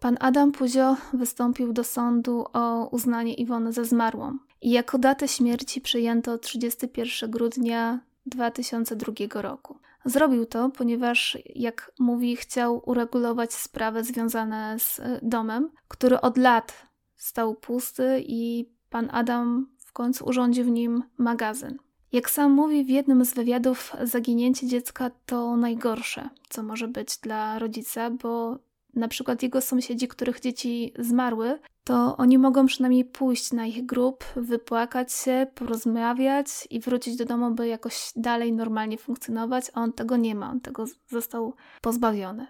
pan 0.00 0.16
Adam 0.20 0.52
Puzio 0.52 0.96
wystąpił 1.12 1.72
do 1.72 1.84
sądu 1.84 2.44
o 2.52 2.88
uznanie 2.88 3.34
Iwony 3.34 3.72
za 3.72 3.84
zmarłą 3.84 4.38
i 4.62 4.70
jako 4.70 4.98
datę 4.98 5.28
śmierci 5.28 5.80
przyjęto 5.80 6.38
31 6.38 7.30
grudnia 7.30 8.00
2002 8.26 9.42
roku. 9.42 9.78
Zrobił 10.04 10.46
to, 10.46 10.70
ponieważ, 10.70 11.38
jak 11.54 11.92
mówi, 11.98 12.36
chciał 12.36 12.82
uregulować 12.86 13.54
sprawy 13.54 14.04
związane 14.04 14.76
z 14.78 15.00
e, 15.00 15.20
domem, 15.22 15.70
który 15.88 16.20
od 16.20 16.36
lat 16.36 16.86
stał 17.16 17.54
pusty 17.54 18.22
i 18.26 18.70
pan 18.90 19.08
Adam 19.12 19.68
w 19.78 19.92
końcu 19.92 20.24
urządził 20.24 20.64
w 20.64 20.70
nim 20.70 21.02
magazyn. 21.18 21.78
Jak 22.12 22.30
sam 22.30 22.52
mówi 22.52 22.84
w 22.84 22.88
jednym 22.88 23.24
z 23.24 23.34
wywiadów, 23.34 23.92
zaginięcie 24.02 24.66
dziecka 24.66 25.10
to 25.26 25.56
najgorsze, 25.56 26.28
co 26.48 26.62
może 26.62 26.88
być 26.88 27.18
dla 27.18 27.58
rodzica, 27.58 28.10
bo 28.10 28.58
na 28.96 29.08
przykład 29.08 29.42
jego 29.42 29.60
sąsiedzi, 29.60 30.08
których 30.08 30.40
dzieci 30.40 30.92
zmarły, 30.98 31.58
to 31.84 32.16
oni 32.16 32.38
mogą 32.38 32.66
przynajmniej 32.66 33.04
pójść 33.04 33.52
na 33.52 33.66
ich 33.66 33.86
grób, 33.86 34.24
wypłakać 34.36 35.12
się, 35.12 35.46
porozmawiać 35.54 36.48
i 36.70 36.80
wrócić 36.80 37.16
do 37.16 37.24
domu, 37.24 37.50
by 37.50 37.68
jakoś 37.68 38.12
dalej 38.16 38.52
normalnie 38.52 38.98
funkcjonować, 38.98 39.70
a 39.74 39.80
on 39.80 39.92
tego 39.92 40.16
nie 40.16 40.34
ma, 40.34 40.50
on 40.50 40.60
tego 40.60 40.84
został 41.08 41.54
pozbawiony. 41.80 42.46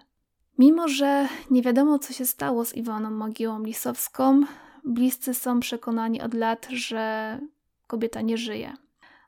Mimo, 0.57 0.87
że 0.87 1.27
nie 1.51 1.61
wiadomo, 1.61 1.99
co 1.99 2.13
się 2.13 2.25
stało 2.25 2.65
z 2.65 2.75
Iwoną 2.75 3.11
Mogiłą 3.11 3.63
Lisowską, 3.63 4.41
bliscy 4.83 5.33
są 5.33 5.59
przekonani 5.59 6.21
od 6.21 6.33
lat, 6.33 6.67
że 6.69 7.39
kobieta 7.87 8.21
nie 8.21 8.37
żyje. 8.37 8.73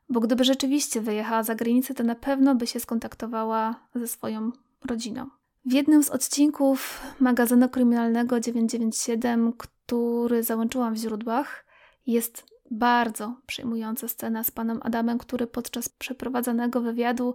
Bo 0.08 0.20
gdyby 0.20 0.44
rzeczywiście 0.44 1.00
wyjechała 1.00 1.42
za 1.42 1.54
granicę, 1.54 1.94
to 1.94 2.04
na 2.04 2.14
pewno 2.14 2.54
by 2.54 2.66
się 2.66 2.80
skontaktowała 2.80 3.74
ze 3.94 4.08
swoją 4.08 4.52
rodziną. 4.84 5.37
W 5.68 5.72
jednym 5.72 6.02
z 6.04 6.10
odcinków 6.10 7.02
magazynu 7.20 7.68
kryminalnego 7.68 8.40
997, 8.40 9.52
który 9.52 10.42
załączyłam 10.42 10.94
w 10.94 10.96
źródłach, 10.96 11.64
jest 12.06 12.46
bardzo 12.70 13.36
przejmująca 13.46 14.08
scena 14.08 14.44
z 14.44 14.50
panem 14.50 14.80
Adamem, 14.82 15.18
który 15.18 15.46
podczas 15.46 15.88
przeprowadzanego 15.88 16.80
wywiadu 16.80 17.34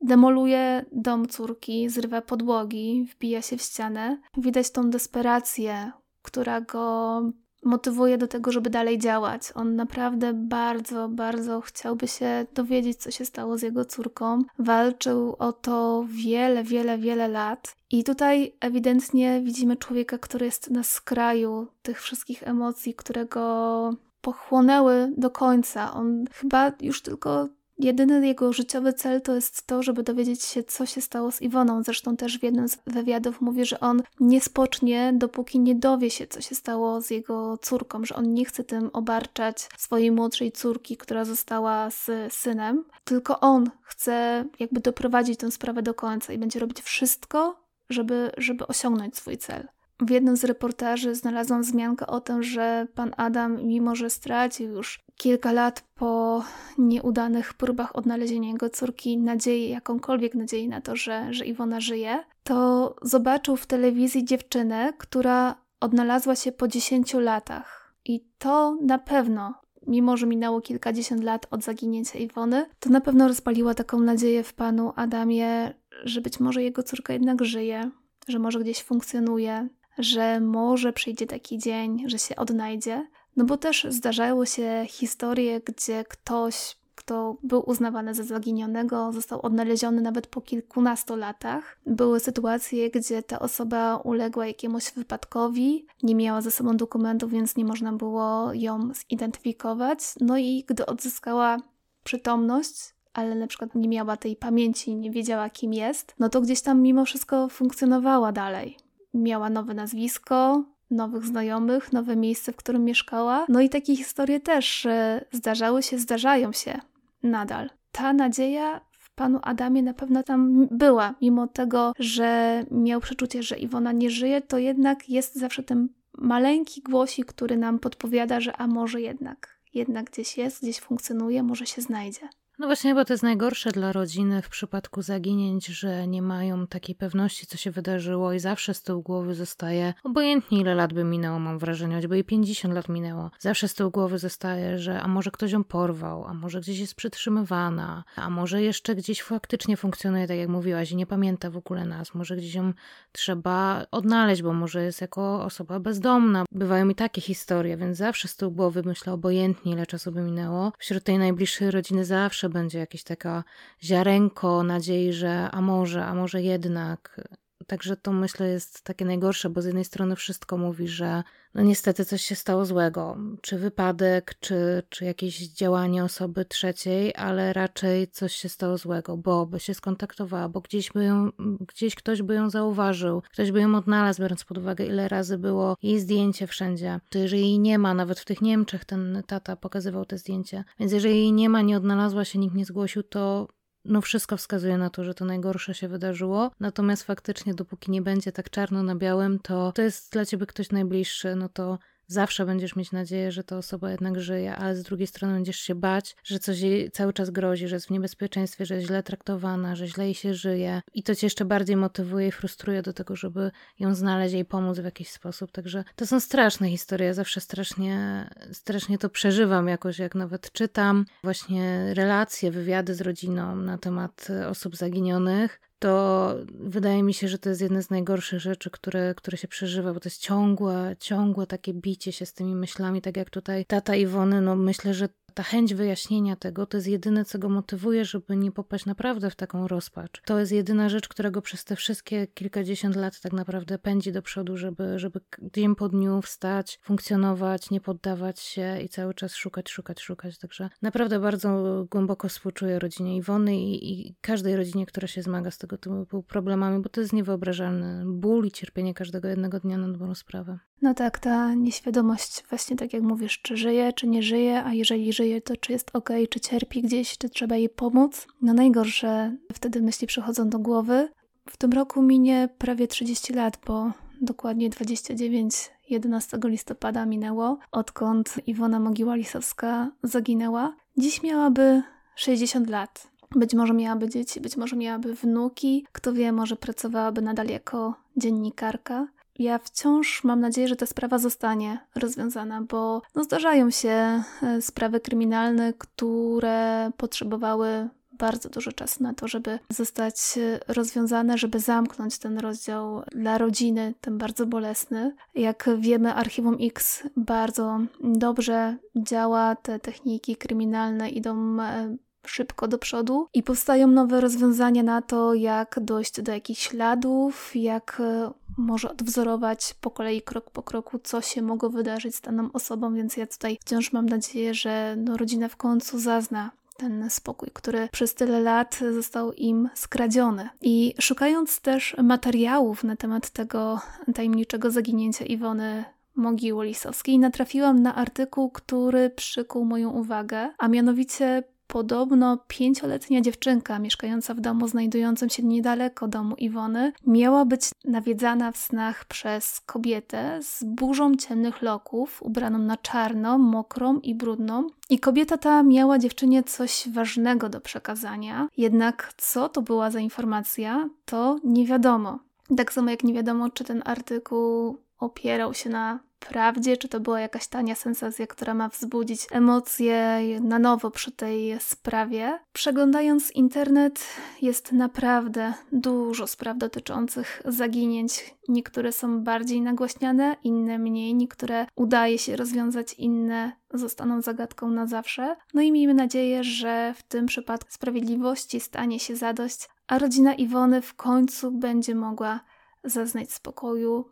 demoluje 0.00 0.84
dom 0.92 1.28
córki, 1.28 1.88
zrywa 1.88 2.22
podłogi, 2.22 3.08
wbija 3.14 3.42
się 3.42 3.56
w 3.56 3.62
ścianę. 3.62 4.18
Widać 4.36 4.70
tą 4.70 4.90
desperację, 4.90 5.92
która 6.22 6.60
go 6.60 7.20
motywuje 7.64 8.18
do 8.18 8.26
tego, 8.28 8.52
żeby 8.52 8.70
dalej 8.70 8.98
działać. 8.98 9.52
On 9.54 9.76
naprawdę 9.76 10.32
bardzo, 10.34 11.08
bardzo 11.08 11.60
chciałby 11.60 12.08
się 12.08 12.46
dowiedzieć, 12.54 12.98
co 12.98 13.10
się 13.10 13.24
stało 13.24 13.58
z 13.58 13.62
jego 13.62 13.84
córką. 13.84 14.42
Walczył 14.58 15.36
o 15.38 15.52
to 15.52 16.04
wiele, 16.08 16.64
wiele, 16.64 16.98
wiele 16.98 17.28
lat. 17.28 17.76
I 17.90 18.04
tutaj 18.04 18.52
ewidentnie 18.60 19.40
widzimy 19.40 19.76
człowieka, 19.76 20.18
który 20.18 20.46
jest 20.46 20.70
na 20.70 20.82
skraju 20.82 21.66
tych 21.82 22.02
wszystkich 22.02 22.48
emocji, 22.48 22.94
które 22.94 23.26
go 23.26 23.90
pochłonęły 24.20 25.12
do 25.16 25.30
końca. 25.30 25.94
On 25.94 26.24
chyba 26.32 26.72
już 26.80 27.02
tylko 27.02 27.48
Jedyny 27.78 28.26
jego 28.26 28.52
życiowy 28.52 28.92
cel 28.92 29.22
to 29.22 29.34
jest 29.34 29.66
to, 29.66 29.82
żeby 29.82 30.02
dowiedzieć 30.02 30.42
się, 30.42 30.64
co 30.64 30.86
się 30.86 31.00
stało 31.00 31.32
z 31.32 31.42
Iwoną. 31.42 31.82
Zresztą 31.82 32.16
też 32.16 32.38
w 32.38 32.42
jednym 32.42 32.68
z 32.68 32.78
wywiadów 32.86 33.40
mówi, 33.40 33.64
że 33.64 33.80
on 33.80 34.02
nie 34.20 34.40
spocznie, 34.40 35.12
dopóki 35.16 35.60
nie 35.60 35.74
dowie 35.74 36.10
się, 36.10 36.26
co 36.26 36.40
się 36.40 36.54
stało 36.54 37.00
z 37.00 37.10
jego 37.10 37.58
córką, 37.58 38.04
że 38.04 38.14
on 38.14 38.34
nie 38.34 38.44
chce 38.44 38.64
tym 38.64 38.90
obarczać 38.92 39.68
swojej 39.78 40.10
młodszej 40.10 40.52
córki, 40.52 40.96
która 40.96 41.24
została 41.24 41.90
z 41.90 42.32
synem, 42.32 42.84
tylko 43.04 43.40
on 43.40 43.70
chce 43.82 44.44
jakby 44.58 44.80
doprowadzić 44.80 45.38
tę 45.38 45.50
sprawę 45.50 45.82
do 45.82 45.94
końca 45.94 46.32
i 46.32 46.38
będzie 46.38 46.60
robić 46.60 46.80
wszystko, 46.80 47.66
żeby, 47.90 48.30
żeby 48.36 48.66
osiągnąć 48.66 49.16
swój 49.16 49.38
cel. 49.38 49.68
W 50.00 50.10
jednym 50.10 50.36
z 50.36 50.44
reportaży 50.44 51.14
znalazłam 51.14 51.62
wzmiankę 51.62 52.06
o 52.06 52.20
tym, 52.20 52.42
że 52.42 52.86
pan 52.94 53.12
Adam, 53.16 53.66
mimo 53.66 53.94
że 53.94 54.10
stracił 54.10 54.70
już 54.70 55.04
kilka 55.16 55.52
lat 55.52 55.84
po 55.94 56.44
nieudanych 56.78 57.54
próbach 57.54 57.96
odnalezienia 57.96 58.48
jego 58.48 58.70
córki 58.70 59.18
nadziei, 59.18 59.70
jakąkolwiek 59.70 60.34
nadziei 60.34 60.68
na 60.68 60.80
to, 60.80 60.96
że, 60.96 61.34
że 61.34 61.46
Iwona 61.46 61.80
żyje, 61.80 62.24
to 62.44 62.96
zobaczył 63.02 63.56
w 63.56 63.66
telewizji 63.66 64.24
dziewczynę, 64.24 64.92
która 64.98 65.54
odnalazła 65.80 66.36
się 66.36 66.52
po 66.52 66.68
10 66.68 67.14
latach. 67.14 67.94
I 68.04 68.24
to 68.38 68.78
na 68.82 68.98
pewno, 68.98 69.54
mimo 69.86 70.16
że 70.16 70.26
minęło 70.26 70.60
kilkadziesiąt 70.60 71.24
lat 71.24 71.46
od 71.50 71.64
zaginięcia 71.64 72.18
Iwony, 72.18 72.66
to 72.80 72.90
na 72.90 73.00
pewno 73.00 73.28
rozpaliła 73.28 73.74
taką 73.74 74.00
nadzieję 74.00 74.44
w 74.44 74.54
panu 74.54 74.92
Adamie, 74.96 75.74
że 76.04 76.20
być 76.20 76.40
może 76.40 76.62
jego 76.62 76.82
córka 76.82 77.12
jednak 77.12 77.44
żyje, 77.44 77.90
że 78.28 78.38
może 78.38 78.60
gdzieś 78.60 78.82
funkcjonuje, 78.82 79.68
że 79.98 80.40
może 80.40 80.92
przyjdzie 80.92 81.26
taki 81.26 81.58
dzień, 81.58 82.04
że 82.06 82.18
się 82.18 82.36
odnajdzie. 82.36 83.06
No 83.36 83.44
bo 83.44 83.56
też 83.56 83.86
zdarzały 83.90 84.46
się 84.46 84.86
historie, 84.88 85.60
gdzie 85.60 86.04
ktoś, 86.04 86.76
kto 86.94 87.36
był 87.42 87.70
uznawany 87.70 88.14
za 88.14 88.24
zaginionego, 88.24 89.12
został 89.12 89.46
odnaleziony 89.46 90.02
nawet 90.02 90.26
po 90.26 90.40
kilkunastu 90.40 91.16
latach. 91.16 91.78
Były 91.86 92.20
sytuacje, 92.20 92.90
gdzie 92.90 93.22
ta 93.22 93.38
osoba 93.38 93.96
uległa 93.96 94.46
jakiemuś 94.46 94.92
wypadkowi, 94.92 95.86
nie 96.02 96.14
miała 96.14 96.40
ze 96.40 96.50
sobą 96.50 96.76
dokumentów, 96.76 97.30
więc 97.30 97.56
nie 97.56 97.64
można 97.64 97.92
było 97.92 98.52
ją 98.54 98.90
zidentyfikować. 99.10 99.98
No 100.20 100.38
i 100.38 100.64
gdy 100.68 100.86
odzyskała 100.86 101.56
przytomność, 102.04 102.94
ale 103.12 103.34
na 103.34 103.46
przykład 103.46 103.74
nie 103.74 103.88
miała 103.88 104.16
tej 104.16 104.36
pamięci, 104.36 104.96
nie 104.96 105.10
wiedziała 105.10 105.50
kim 105.50 105.72
jest, 105.72 106.14
no 106.18 106.28
to 106.28 106.40
gdzieś 106.40 106.60
tam 106.62 106.82
mimo 106.82 107.04
wszystko 107.04 107.48
funkcjonowała 107.48 108.32
dalej 108.32 108.85
miała 109.16 109.50
nowe 109.50 109.74
nazwisko, 109.74 110.64
nowych 110.90 111.26
znajomych, 111.26 111.92
nowe 111.92 112.16
miejsce, 112.16 112.52
w 112.52 112.56
którym 112.56 112.84
mieszkała. 112.84 113.46
No 113.48 113.60
i 113.60 113.68
takie 113.68 113.96
historie 113.96 114.40
też 114.40 114.86
zdarzały 115.32 115.82
się, 115.82 115.98
zdarzają 115.98 116.52
się 116.52 116.80
nadal. 117.22 117.70
Ta 117.92 118.12
nadzieja 118.12 118.80
w 118.90 119.14
panu 119.14 119.38
Adamie 119.42 119.82
na 119.82 119.94
pewno 119.94 120.22
tam 120.22 120.68
była, 120.70 121.14
mimo 121.22 121.46
tego, 121.46 121.92
że 121.98 122.64
miał 122.70 123.00
przeczucie, 123.00 123.42
że 123.42 123.58
Iwona 123.58 123.92
nie 123.92 124.10
żyje, 124.10 124.40
to 124.40 124.58
jednak 124.58 125.08
jest 125.08 125.34
zawsze 125.34 125.62
ten 125.62 125.88
maleńki 126.18 126.82
głosik, 126.82 127.26
który 127.26 127.56
nam 127.56 127.78
podpowiada, 127.78 128.40
że 128.40 128.56
a 128.56 128.66
może 128.66 129.00
jednak, 129.00 129.60
jednak 129.74 130.10
gdzieś 130.10 130.38
jest, 130.38 130.62
gdzieś 130.62 130.80
funkcjonuje, 130.80 131.42
może 131.42 131.66
się 131.66 131.82
znajdzie. 131.82 132.28
No 132.58 132.66
właśnie, 132.66 132.94
bo 132.94 133.04
to 133.04 133.12
jest 133.12 133.22
najgorsze 133.22 133.70
dla 133.70 133.92
rodziny 133.92 134.42
w 134.42 134.48
przypadku 134.48 135.02
zaginięć, 135.02 135.66
że 135.66 136.06
nie 136.06 136.22
mają 136.22 136.66
takiej 136.66 136.94
pewności, 136.94 137.46
co 137.46 137.56
się 137.56 137.70
wydarzyło 137.70 138.32
i 138.32 138.38
zawsze 138.38 138.74
z 138.74 138.82
tyłu 138.82 139.02
głowy 139.02 139.34
zostaje, 139.34 139.94
obojętnie 140.04 140.60
ile 140.60 140.74
lat 140.74 140.92
by 140.92 141.04
minęło, 141.04 141.38
mam 141.38 141.58
wrażenie, 141.58 141.96
choćby 141.96 142.18
i 142.18 142.24
50 142.24 142.74
lat 142.74 142.88
minęło, 142.88 143.30
zawsze 143.38 143.68
z 143.68 143.74
tyłu 143.74 143.90
głowy 143.90 144.18
zostaje, 144.18 144.78
że 144.78 145.00
a 145.00 145.08
może 145.08 145.30
ktoś 145.30 145.52
ją 145.52 145.64
porwał, 145.64 146.24
a 146.24 146.34
może 146.34 146.60
gdzieś 146.60 146.78
jest 146.78 146.94
przytrzymywana, 146.94 148.04
a 148.16 148.30
może 148.30 148.62
jeszcze 148.62 148.94
gdzieś 148.94 149.22
faktycznie 149.22 149.76
funkcjonuje, 149.76 150.28
tak 150.28 150.36
jak 150.36 150.48
mówiłaś, 150.48 150.92
i 150.92 150.96
nie 150.96 151.06
pamięta 151.06 151.50
w 151.50 151.56
ogóle 151.56 151.84
nas, 151.84 152.14
może 152.14 152.36
gdzieś 152.36 152.54
ją 152.54 152.72
trzeba 153.12 153.86
odnaleźć, 153.90 154.42
bo 154.42 154.52
może 154.52 154.82
jest 154.84 155.00
jako 155.00 155.44
osoba 155.44 155.80
bezdomna. 155.80 156.44
Bywają 156.52 156.88
i 156.88 156.94
takie 156.94 157.20
historie, 157.20 157.76
więc 157.76 157.98
zawsze 157.98 158.28
z 158.28 158.36
tyłu 158.36 158.52
głowy 158.52 158.82
myślę, 158.82 159.12
obojętnie 159.12 159.72
ile 159.72 159.86
czasu 159.86 160.12
by 160.12 160.20
minęło. 160.20 160.72
Wśród 160.78 161.04
tej 161.04 161.18
najbliższej 161.18 161.70
rodziny 161.70 162.04
zawsze 162.04 162.45
zawsze 162.46 162.58
będzie 162.58 162.78
jakieś 162.78 163.04
taka 163.04 163.44
ziarenko 163.82 164.62
nadziei, 164.62 165.12
że 165.12 165.50
a 165.52 165.60
może, 165.60 166.04
a 166.04 166.14
może 166.14 166.42
jednak. 166.42 167.20
Także 167.66 167.96
to 167.96 168.12
myślę 168.12 168.48
jest 168.48 168.82
takie 168.82 169.04
najgorsze, 169.04 169.50
bo 169.50 169.62
z 169.62 169.64
jednej 169.64 169.84
strony 169.84 170.16
wszystko 170.16 170.58
mówi, 170.58 170.88
że 170.88 171.22
no 171.54 171.62
niestety 171.62 172.04
coś 172.04 172.22
się 172.22 172.34
stało 172.34 172.64
złego, 172.64 173.16
czy 173.40 173.58
wypadek, 173.58 174.34
czy, 174.40 174.82
czy 174.88 175.04
jakieś 175.04 175.48
działanie 175.48 176.04
osoby 176.04 176.44
trzeciej, 176.44 177.14
ale 177.14 177.52
raczej 177.52 178.08
coś 178.08 178.34
się 178.34 178.48
stało 178.48 178.78
złego, 178.78 179.16
bo 179.16 179.46
by 179.46 179.60
się 179.60 179.74
skontaktowała, 179.74 180.48
bo 180.48 180.60
gdzieś, 180.60 180.92
by 180.92 181.04
ją, 181.04 181.30
gdzieś 181.60 181.94
ktoś 181.94 182.22
by 182.22 182.34
ją 182.34 182.50
zauważył, 182.50 183.22
ktoś 183.32 183.52
by 183.52 183.60
ją 183.60 183.74
odnalazł, 183.74 184.22
biorąc 184.22 184.44
pod 184.44 184.58
uwagę, 184.58 184.86
ile 184.86 185.08
razy 185.08 185.38
było 185.38 185.76
jej 185.82 186.00
zdjęcie 186.00 186.46
wszędzie. 186.46 187.00
To 187.10 187.18
jeżeli 187.18 187.42
jej 187.42 187.58
nie 187.58 187.78
ma, 187.78 187.94
nawet 187.94 188.20
w 188.20 188.24
tych 188.24 188.40
Niemczech 188.42 188.84
ten 188.84 189.22
tata 189.26 189.56
pokazywał 189.56 190.04
te 190.04 190.18
zdjęcie, 190.18 190.64
więc 190.80 190.92
jeżeli 190.92 191.14
jej 191.14 191.32
nie 191.32 191.48
ma, 191.48 191.62
nie 191.62 191.76
odnalazła 191.76 192.24
się, 192.24 192.38
nikt 192.38 192.54
nie 192.54 192.64
zgłosił, 192.64 193.02
to 193.02 193.48
no 193.88 194.00
wszystko 194.00 194.36
wskazuje 194.36 194.78
na 194.78 194.90
to, 194.90 195.04
że 195.04 195.14
to 195.14 195.24
najgorsze 195.24 195.74
się 195.74 195.88
wydarzyło. 195.88 196.50
Natomiast 196.60 197.02
faktycznie, 197.02 197.54
dopóki 197.54 197.90
nie 197.90 198.02
będzie 198.02 198.32
tak 198.32 198.50
czarno 198.50 198.82
na 198.82 198.96
białym, 198.96 199.38
to 199.38 199.72
to 199.72 199.82
jest 199.82 200.12
dla 200.12 200.24
ciebie 200.24 200.46
ktoś 200.46 200.70
najbliższy, 200.70 201.36
no 201.36 201.48
to 201.48 201.78
zawsze 202.06 202.46
będziesz 202.46 202.76
mieć 202.76 202.92
nadzieję, 202.92 203.32
że 203.32 203.44
ta 203.44 203.56
osoba 203.56 203.90
jednak 203.90 204.20
żyje, 204.20 204.56
ale 204.56 204.76
z 204.76 204.82
drugiej 204.82 205.06
strony 205.06 205.34
będziesz 205.34 205.58
się 205.58 205.74
bać, 205.74 206.16
że 206.24 206.38
coś 206.38 206.60
jej 206.60 206.90
cały 206.90 207.12
czas 207.12 207.30
grozi, 207.30 207.68
że 207.68 207.76
jest 207.76 207.86
w 207.86 207.90
niebezpieczeństwie, 207.90 208.66
że 208.66 208.74
jest 208.74 208.86
źle 208.86 209.02
traktowana, 209.02 209.76
że 209.76 209.88
źle 209.88 210.04
jej 210.04 210.14
się 210.14 210.34
żyje 210.34 210.82
i 210.94 211.02
to 211.02 211.14
cię 211.14 211.26
jeszcze 211.26 211.44
bardziej 211.44 211.76
motywuje 211.76 212.28
i 212.28 212.32
frustruje 212.32 212.82
do 212.82 212.92
tego, 212.92 213.16
żeby 213.16 213.50
ją 213.78 213.94
znaleźć 213.94 214.34
i 214.34 214.44
pomóc 214.44 214.78
w 214.78 214.84
jakiś 214.84 215.10
sposób. 215.10 215.52
Także 215.52 215.84
to 215.96 216.06
są 216.06 216.20
straszne 216.20 216.68
historie. 216.68 217.06
Ja 217.06 217.14
zawsze 217.14 217.40
strasznie, 217.40 218.26
strasznie 218.52 218.98
to 218.98 219.08
przeżywam 219.08 219.68
jakoś, 219.68 219.98
jak 219.98 220.14
nawet 220.14 220.52
czytam 220.52 221.04
właśnie 221.24 221.94
relacje, 221.94 222.50
wywiady 222.50 222.94
z 222.94 223.00
rodziną 223.00 223.56
na 223.56 223.78
temat 223.78 224.28
osób 224.48 224.76
zaginionych 224.76 225.60
to 225.86 226.34
wydaje 226.48 227.02
mi 227.02 227.14
się, 227.14 227.28
że 227.28 227.38
to 227.38 227.48
jest 227.48 227.60
jedna 227.60 227.82
z 227.82 227.90
najgorszych 227.90 228.40
rzeczy, 228.40 228.70
które, 228.70 229.14
które 229.14 229.36
się 229.36 229.48
przeżywa, 229.48 229.94
bo 229.94 230.00
to 230.00 230.06
jest 230.06 230.20
ciągłe, 230.20 230.96
ciągłe 231.00 231.46
takie 231.46 231.74
bicie 231.74 232.12
się 232.12 232.26
z 232.26 232.32
tymi 232.32 232.54
myślami, 232.54 233.02
tak 233.02 233.16
jak 233.16 233.30
tutaj 233.30 233.64
tata 233.64 233.96
Iwony, 233.96 234.40
no 234.40 234.56
myślę, 234.56 234.94
że 234.94 235.08
ta 235.36 235.42
chęć 235.42 235.74
wyjaśnienia 235.74 236.36
tego 236.36 236.66
to 236.66 236.76
jest 236.76 236.88
jedyne, 236.88 237.24
co 237.24 237.38
go 237.38 237.48
motywuje, 237.48 238.04
żeby 238.04 238.36
nie 238.36 238.52
popaść 238.52 238.86
naprawdę 238.86 239.30
w 239.30 239.36
taką 239.36 239.68
rozpacz. 239.68 240.22
To 240.24 240.38
jest 240.38 240.52
jedyna 240.52 240.88
rzecz, 240.88 241.08
która 241.08 241.30
go 241.30 241.42
przez 241.42 241.64
te 241.64 241.76
wszystkie 241.76 242.26
kilkadziesiąt 242.26 242.96
lat 242.96 243.20
tak 243.20 243.32
naprawdę 243.32 243.78
pędzi 243.78 244.12
do 244.12 244.22
przodu, 244.22 244.56
żeby, 244.56 244.98
żeby 244.98 245.20
dzień 245.54 245.74
po 245.74 245.88
dniu 245.88 246.22
wstać, 246.22 246.78
funkcjonować, 246.82 247.70
nie 247.70 247.80
poddawać 247.80 248.40
się 248.40 248.80
i 248.80 248.88
cały 248.88 249.14
czas 249.14 249.34
szukać, 249.34 249.70
szukać, 249.70 250.00
szukać. 250.00 250.38
Także 250.38 250.70
naprawdę 250.82 251.20
bardzo 251.20 251.84
głęboko 251.90 252.28
współczuję 252.28 252.78
rodzinie 252.78 253.16
Iwony 253.16 253.56
i, 253.56 254.08
i 254.08 254.16
każdej 254.20 254.56
rodzinie, 254.56 254.86
która 254.86 255.08
się 255.08 255.22
zmaga 255.22 255.50
z 255.50 255.58
tego 255.58 255.78
typu 255.78 256.22
problemami, 256.22 256.82
bo 256.82 256.88
to 256.88 257.00
jest 257.00 257.12
niewyobrażalny 257.12 258.02
ból 258.06 258.46
i 258.46 258.50
cierpienie 258.50 258.94
każdego 258.94 259.28
jednego 259.28 259.60
dnia 259.60 259.78
na 259.78 259.88
dobrą 259.88 260.14
sprawę. 260.14 260.58
No 260.82 260.94
tak, 260.94 261.18
ta 261.18 261.54
nieświadomość, 261.54 262.44
właśnie 262.48 262.76
tak 262.76 262.92
jak 262.92 263.02
mówisz, 263.02 263.40
czy 263.42 263.56
żyje, 263.56 263.92
czy 263.92 264.06
nie 264.06 264.22
żyje, 264.22 264.64
a 264.64 264.74
jeżeli 264.74 265.12
żyje, 265.12 265.40
to 265.40 265.56
czy 265.56 265.72
jest 265.72 265.90
ok, 265.92 266.10
czy 266.30 266.40
cierpi 266.40 266.82
gdzieś, 266.82 267.18
czy 267.18 267.28
trzeba 267.28 267.56
jej 267.56 267.68
pomóc. 267.68 268.26
No 268.42 268.54
najgorsze 268.54 269.36
wtedy 269.52 269.82
myśli 269.82 270.06
przychodzą 270.06 270.48
do 270.48 270.58
głowy. 270.58 271.08
W 271.50 271.56
tym 271.56 271.72
roku 271.72 272.02
minie 272.02 272.48
prawie 272.58 272.88
30 272.88 273.32
lat, 273.32 273.58
bo 273.66 273.92
dokładnie 274.20 274.70
29 274.70 275.70
11 275.88 276.38
listopada 276.44 277.06
minęło, 277.06 277.58
odkąd 277.72 278.34
Iwona 278.46 278.80
Mogiła-Lisowska 278.80 279.86
zaginęła. 280.02 280.76
Dziś 280.96 281.22
miałaby 281.22 281.82
60 282.16 282.70
lat. 282.70 283.08
Być 283.30 283.54
może 283.54 283.74
miałaby 283.74 284.08
dzieci, 284.08 284.40
być 284.40 284.56
może 284.56 284.76
miałaby 284.76 285.14
wnuki, 285.14 285.86
kto 285.92 286.12
wie, 286.12 286.32
może 286.32 286.56
pracowałaby 286.56 287.22
nadal 287.22 287.46
jako 287.46 287.94
dziennikarka. 288.16 289.08
Ja 289.38 289.58
wciąż 289.58 290.24
mam 290.24 290.40
nadzieję, 290.40 290.68
że 290.68 290.76
ta 290.76 290.86
sprawa 290.86 291.18
zostanie 291.18 291.78
rozwiązana, 291.94 292.62
bo 292.62 293.02
no, 293.14 293.24
zdarzają 293.24 293.70
się 293.70 294.22
e, 294.42 294.62
sprawy 294.62 295.00
kryminalne, 295.00 295.72
które 295.78 296.90
potrzebowały 296.96 297.88
bardzo 298.18 298.48
dużo 298.48 298.72
czasu 298.72 299.02
na 299.02 299.14
to, 299.14 299.28
żeby 299.28 299.58
zostać 299.68 300.38
e, 300.38 300.60
rozwiązane, 300.68 301.38
żeby 301.38 301.60
zamknąć 301.60 302.18
ten 302.18 302.38
rozdział 302.38 303.02
dla 303.12 303.38
rodziny, 303.38 303.94
ten 304.00 304.18
bardzo 304.18 304.46
bolesny. 304.46 305.14
Jak 305.34 305.70
wiemy, 305.78 306.14
Archiwum 306.14 306.56
X 306.60 307.02
bardzo 307.16 307.80
dobrze 308.00 308.76
działa, 308.96 309.56
te 309.56 309.78
techniki 309.78 310.36
kryminalne 310.36 311.10
idą 311.10 311.60
e, 311.60 311.96
szybko 312.28 312.68
do 312.68 312.78
przodu 312.78 313.28
i 313.34 313.42
powstają 313.42 313.86
nowe 313.86 314.20
rozwiązania 314.20 314.82
na 314.82 315.02
to, 315.02 315.34
jak 315.34 315.80
dojść 315.82 316.20
do 316.20 316.32
jakichś 316.32 316.68
śladów, 316.68 317.50
jak 317.54 318.00
e, 318.00 318.30
może 318.58 318.90
odwzorować 318.90 319.74
po 319.80 319.90
kolei, 319.90 320.22
krok 320.22 320.50
po 320.50 320.62
kroku, 320.62 320.98
co 320.98 321.20
się 321.20 321.42
mogło 321.42 321.70
wydarzyć 321.70 322.14
z 322.14 322.20
daną 322.20 322.52
osobą, 322.52 322.94
więc 322.94 323.16
ja 323.16 323.26
tutaj 323.26 323.58
wciąż 323.60 323.92
mam 323.92 324.06
nadzieję, 324.06 324.54
że 324.54 324.94
no, 324.98 325.16
rodzina 325.16 325.48
w 325.48 325.56
końcu 325.56 325.98
zazna 325.98 326.50
ten 326.76 327.10
spokój, 327.10 327.48
który 327.52 327.88
przez 327.92 328.14
tyle 328.14 328.40
lat 328.40 328.80
został 328.94 329.32
im 329.32 329.68
skradziony. 329.74 330.48
I 330.60 330.94
szukając 331.00 331.60
też 331.60 331.96
materiałów 332.02 332.84
na 332.84 332.96
temat 332.96 333.30
tego 333.30 333.80
tajemniczego 334.14 334.70
zaginięcia 334.70 335.24
Iwony 335.24 335.84
Mogiły 336.16 336.66
Lisowskiej, 336.66 337.18
natrafiłam 337.18 337.82
na 337.82 337.94
artykuł, 337.94 338.50
który 338.50 339.10
przykuł 339.10 339.64
moją 339.64 339.90
uwagę, 339.90 340.50
a 340.58 340.68
mianowicie 340.68 341.42
Podobno 341.66 342.38
pięcioletnia 342.48 343.20
dziewczynka 343.20 343.78
mieszkająca 343.78 344.34
w 344.34 344.40
domu 344.40 344.68
znajdującym 344.68 345.28
się 345.28 345.42
niedaleko 345.42 346.08
domu 346.08 346.34
Iwony 346.38 346.92
miała 347.06 347.44
być 347.44 347.62
nawiedzana 347.84 348.52
w 348.52 348.56
snach 348.56 349.04
przez 349.04 349.60
kobietę 349.60 350.38
z 350.42 350.64
burzą 350.64 351.16
ciemnych 351.16 351.62
loków, 351.62 352.22
ubraną 352.22 352.58
na 352.58 352.76
czarno, 352.76 353.38
mokrą 353.38 354.00
i 354.00 354.14
brudną. 354.14 354.66
I 354.90 354.98
kobieta 354.98 355.36
ta 355.36 355.62
miała 355.62 355.98
dziewczynie 355.98 356.42
coś 356.42 356.88
ważnego 356.92 357.48
do 357.48 357.60
przekazania, 357.60 358.48
jednak 358.56 359.12
co 359.16 359.48
to 359.48 359.62
była 359.62 359.90
za 359.90 360.00
informacja, 360.00 360.88
to 361.04 361.36
nie 361.44 361.66
wiadomo. 361.66 362.18
Tak 362.56 362.72
samo 362.72 362.90
jak 362.90 363.04
nie 363.04 363.14
wiadomo, 363.14 363.50
czy 363.50 363.64
ten 363.64 363.82
artykuł 363.84 364.78
opierał 364.98 365.54
się 365.54 365.70
na 365.70 366.05
prawdzie, 366.18 366.76
czy 366.76 366.88
to 366.88 367.00
była 367.00 367.20
jakaś 367.20 367.46
tania 367.46 367.74
sensacja, 367.74 368.26
która 368.26 368.54
ma 368.54 368.68
wzbudzić 368.68 369.26
emocje 369.30 370.20
na 370.40 370.58
nowo 370.58 370.90
przy 370.90 371.12
tej 371.12 371.60
sprawie. 371.60 372.38
Przeglądając 372.52 373.30
internet, 373.30 374.04
jest 374.42 374.72
naprawdę 374.72 375.54
dużo 375.72 376.26
spraw 376.26 376.58
dotyczących 376.58 377.42
zaginięć. 377.44 378.34
Niektóre 378.48 378.92
są 378.92 379.20
bardziej 379.20 379.60
nagłaśniane, 379.60 380.36
inne 380.44 380.78
mniej, 380.78 381.14
niektóre 381.14 381.66
udaje 381.76 382.18
się 382.18 382.36
rozwiązać, 382.36 382.94
inne 382.94 383.52
zostaną 383.74 384.20
zagadką 384.20 384.70
na 384.70 384.86
zawsze. 384.86 385.36
No 385.54 385.62
i 385.62 385.72
miejmy 385.72 385.94
nadzieję, 385.94 386.44
że 386.44 386.94
w 386.96 387.02
tym 387.02 387.26
przypadku 387.26 387.70
sprawiedliwości 387.72 388.60
stanie 388.60 389.00
się 389.00 389.16
zadość, 389.16 389.68
a 389.86 389.98
rodzina 389.98 390.34
Iwony 390.34 390.82
w 390.82 390.94
końcu 390.94 391.50
będzie 391.50 391.94
mogła 391.94 392.40
zaznać 392.84 393.32
spokoju, 393.32 394.04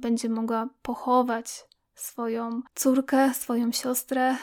będzie 0.00 0.28
mogła 0.28 0.68
pochować 0.82 1.64
swoją 1.94 2.62
córkę, 2.74 3.34
swoją 3.34 3.72
siostrę 3.72 4.36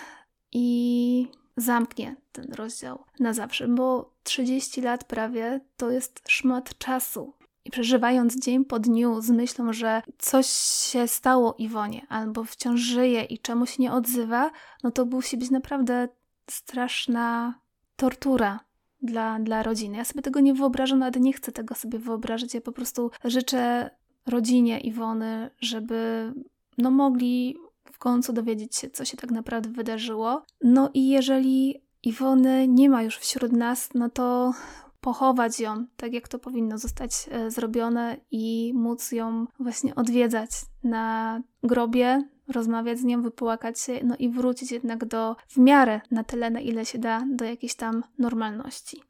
i 0.52 1.28
zamknie 1.58 2.16
ten 2.32 2.54
rozdział 2.54 3.04
na 3.20 3.34
zawsze, 3.34 3.68
bo 3.68 4.14
30 4.24 4.82
lat 4.82 5.04
prawie 5.04 5.62
to 5.78 5.92
jest 5.92 6.22
szmat 6.28 6.78
czasu. 6.78 7.34
I 7.66 7.72
przeżywając 7.72 8.40
dzień 8.40 8.66
po 8.66 8.80
dniu 8.80 9.22
z 9.22 9.30
myślą, 9.30 9.74
że 9.74 10.02
coś 10.18 10.48
się 10.92 11.08
stało 11.08 11.56
Iwonie, 11.58 12.06
albo 12.10 12.44
wciąż 12.44 12.82
żyje 12.82 13.24
i 13.24 13.40
czemuś 13.40 13.80
nie 13.80 13.94
odzywa, 13.94 14.52
no 14.84 14.92
to 14.92 15.06
musi 15.06 15.38
być 15.38 15.52
naprawdę 15.52 16.08
straszna 16.50 17.60
tortura 17.96 18.60
dla, 19.02 19.40
dla 19.40 19.64
rodziny. 19.64 19.98
Ja 19.98 20.06
sobie 20.06 20.22
tego 20.22 20.40
nie 20.40 20.54
wyobrażam, 20.54 21.00
nawet 21.00 21.24
nie 21.24 21.34
chcę 21.34 21.52
tego 21.52 21.76
sobie 21.76 22.00
wyobrażać. 22.00 22.54
Ja 22.54 22.62
po 22.62 22.72
prostu 22.72 23.12
życzę 23.24 23.90
rodzinie 24.28 24.80
Iwony, 24.80 25.50
żeby 25.62 26.32
no 26.78 26.92
mogli 26.92 27.58
w 27.92 27.98
końcu 27.98 28.34
dowiedzieć 28.34 28.76
się, 28.76 28.90
co 28.90 29.06
się 29.06 29.18
tak 29.18 29.32
naprawdę 29.32 29.70
wydarzyło. 29.70 30.46
No 30.64 30.90
i 30.94 31.10
jeżeli 31.10 31.82
Iwony 32.04 32.68
nie 32.68 32.90
ma 32.90 33.04
już 33.04 33.18
wśród 33.18 33.52
nas, 33.52 33.90
no 33.94 34.10
to 34.10 34.54
pochować 35.02 35.60
ją 35.60 35.86
tak, 35.98 36.14
jak 36.14 36.28
to 36.28 36.40
powinno 36.40 36.78
zostać 36.78 37.12
e, 37.32 37.52
zrobione 37.52 38.18
i 38.32 38.72
móc 38.76 39.12
ją 39.12 39.46
właśnie 39.60 39.96
odwiedzać 39.96 40.50
na 40.84 41.42
grobie, 41.64 42.24
rozmawiać 42.48 43.00
z 43.00 43.04
nią, 43.04 43.22
wypłakać 43.22 43.80
się, 43.80 44.00
no 44.04 44.16
i 44.20 44.30
wrócić 44.30 44.72
jednak 44.72 45.06
do 45.06 45.36
w 45.48 45.58
miarę 45.58 46.02
na 46.12 46.24
tyle, 46.24 46.50
na 46.50 46.60
ile 46.60 46.86
się 46.86 46.98
da, 46.98 47.24
do 47.32 47.46
jakiejś 47.46 47.76
tam 47.76 48.04
normalności. 48.20 49.02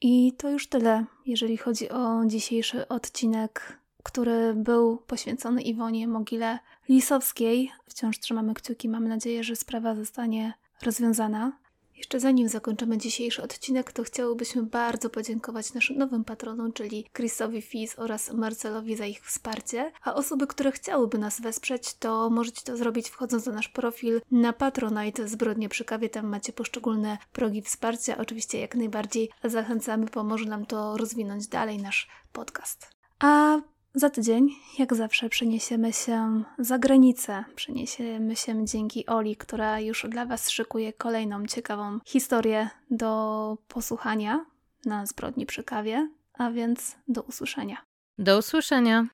I 0.00 0.32
to 0.32 0.50
już 0.50 0.68
tyle, 0.68 1.04
jeżeli 1.26 1.56
chodzi 1.56 1.88
o 1.88 2.24
dzisiejszy 2.26 2.88
odcinek 2.88 3.78
który 4.08 4.54
był 4.54 4.96
poświęcony 4.96 5.62
Iwonie 5.62 6.08
Mogile 6.08 6.58
Lisowskiej. 6.88 7.72
Wciąż 7.88 8.18
trzymamy 8.18 8.54
kciuki, 8.54 8.88
mamy 8.88 9.08
nadzieję, 9.08 9.44
że 9.44 9.56
sprawa 9.56 9.94
zostanie 9.94 10.54
rozwiązana. 10.82 11.58
Jeszcze 11.96 12.20
zanim 12.20 12.48
zakończymy 12.48 12.98
dzisiejszy 12.98 13.42
odcinek, 13.42 13.92
to 13.92 14.02
chciałybyśmy 14.02 14.62
bardzo 14.62 15.10
podziękować 15.10 15.74
naszym 15.74 15.98
nowym 15.98 16.24
patronom, 16.24 16.72
czyli 16.72 17.06
Chrisowi 17.16 17.62
Fis 17.62 17.98
oraz 17.98 18.32
Marcelowi 18.32 18.96
za 18.96 19.06
ich 19.06 19.26
wsparcie. 19.26 19.92
A 20.04 20.14
osoby, 20.14 20.46
które 20.46 20.72
chciałyby 20.72 21.18
nas 21.18 21.40
wesprzeć, 21.40 21.94
to 21.94 22.30
możecie 22.30 22.62
to 22.64 22.76
zrobić 22.76 23.08
wchodząc 23.08 23.46
na 23.46 23.52
nasz 23.52 23.68
profil 23.68 24.20
na 24.30 24.52
Patronite 24.52 25.28
Zbrodnie 25.28 25.68
przy 25.68 25.84
kawie. 25.84 26.08
Tam 26.08 26.26
macie 26.26 26.52
poszczególne 26.52 27.18
progi 27.32 27.62
wsparcia. 27.62 28.16
Oczywiście 28.18 28.60
jak 28.60 28.74
najbardziej 28.74 29.30
zachęcamy, 29.44 30.06
pomoże 30.06 30.44
nam 30.44 30.66
to 30.66 30.96
rozwinąć 30.96 31.46
dalej 31.46 31.78
nasz 31.78 32.08
podcast. 32.32 32.90
A 33.18 33.60
za 33.98 34.10
tydzień, 34.10 34.48
jak 34.78 34.94
zawsze, 34.94 35.28
przeniesiemy 35.28 35.92
się 35.92 36.44
za 36.58 36.78
granicę. 36.78 37.44
Przeniesiemy 37.54 38.36
się 38.36 38.66
dzięki 38.66 39.06
Oli, 39.06 39.36
która 39.36 39.80
już 39.80 40.06
dla 40.08 40.26
Was 40.26 40.50
szykuje 40.50 40.92
kolejną 40.92 41.46
ciekawą 41.46 41.98
historię 42.04 42.70
do 42.90 43.58
posłuchania 43.68 44.44
na 44.84 45.06
zbrodni 45.06 45.46
przy 45.46 45.64
kawie. 45.64 46.08
A 46.34 46.50
więc 46.50 46.96
do 47.08 47.22
usłyszenia. 47.22 47.76
Do 48.18 48.38
usłyszenia. 48.38 49.06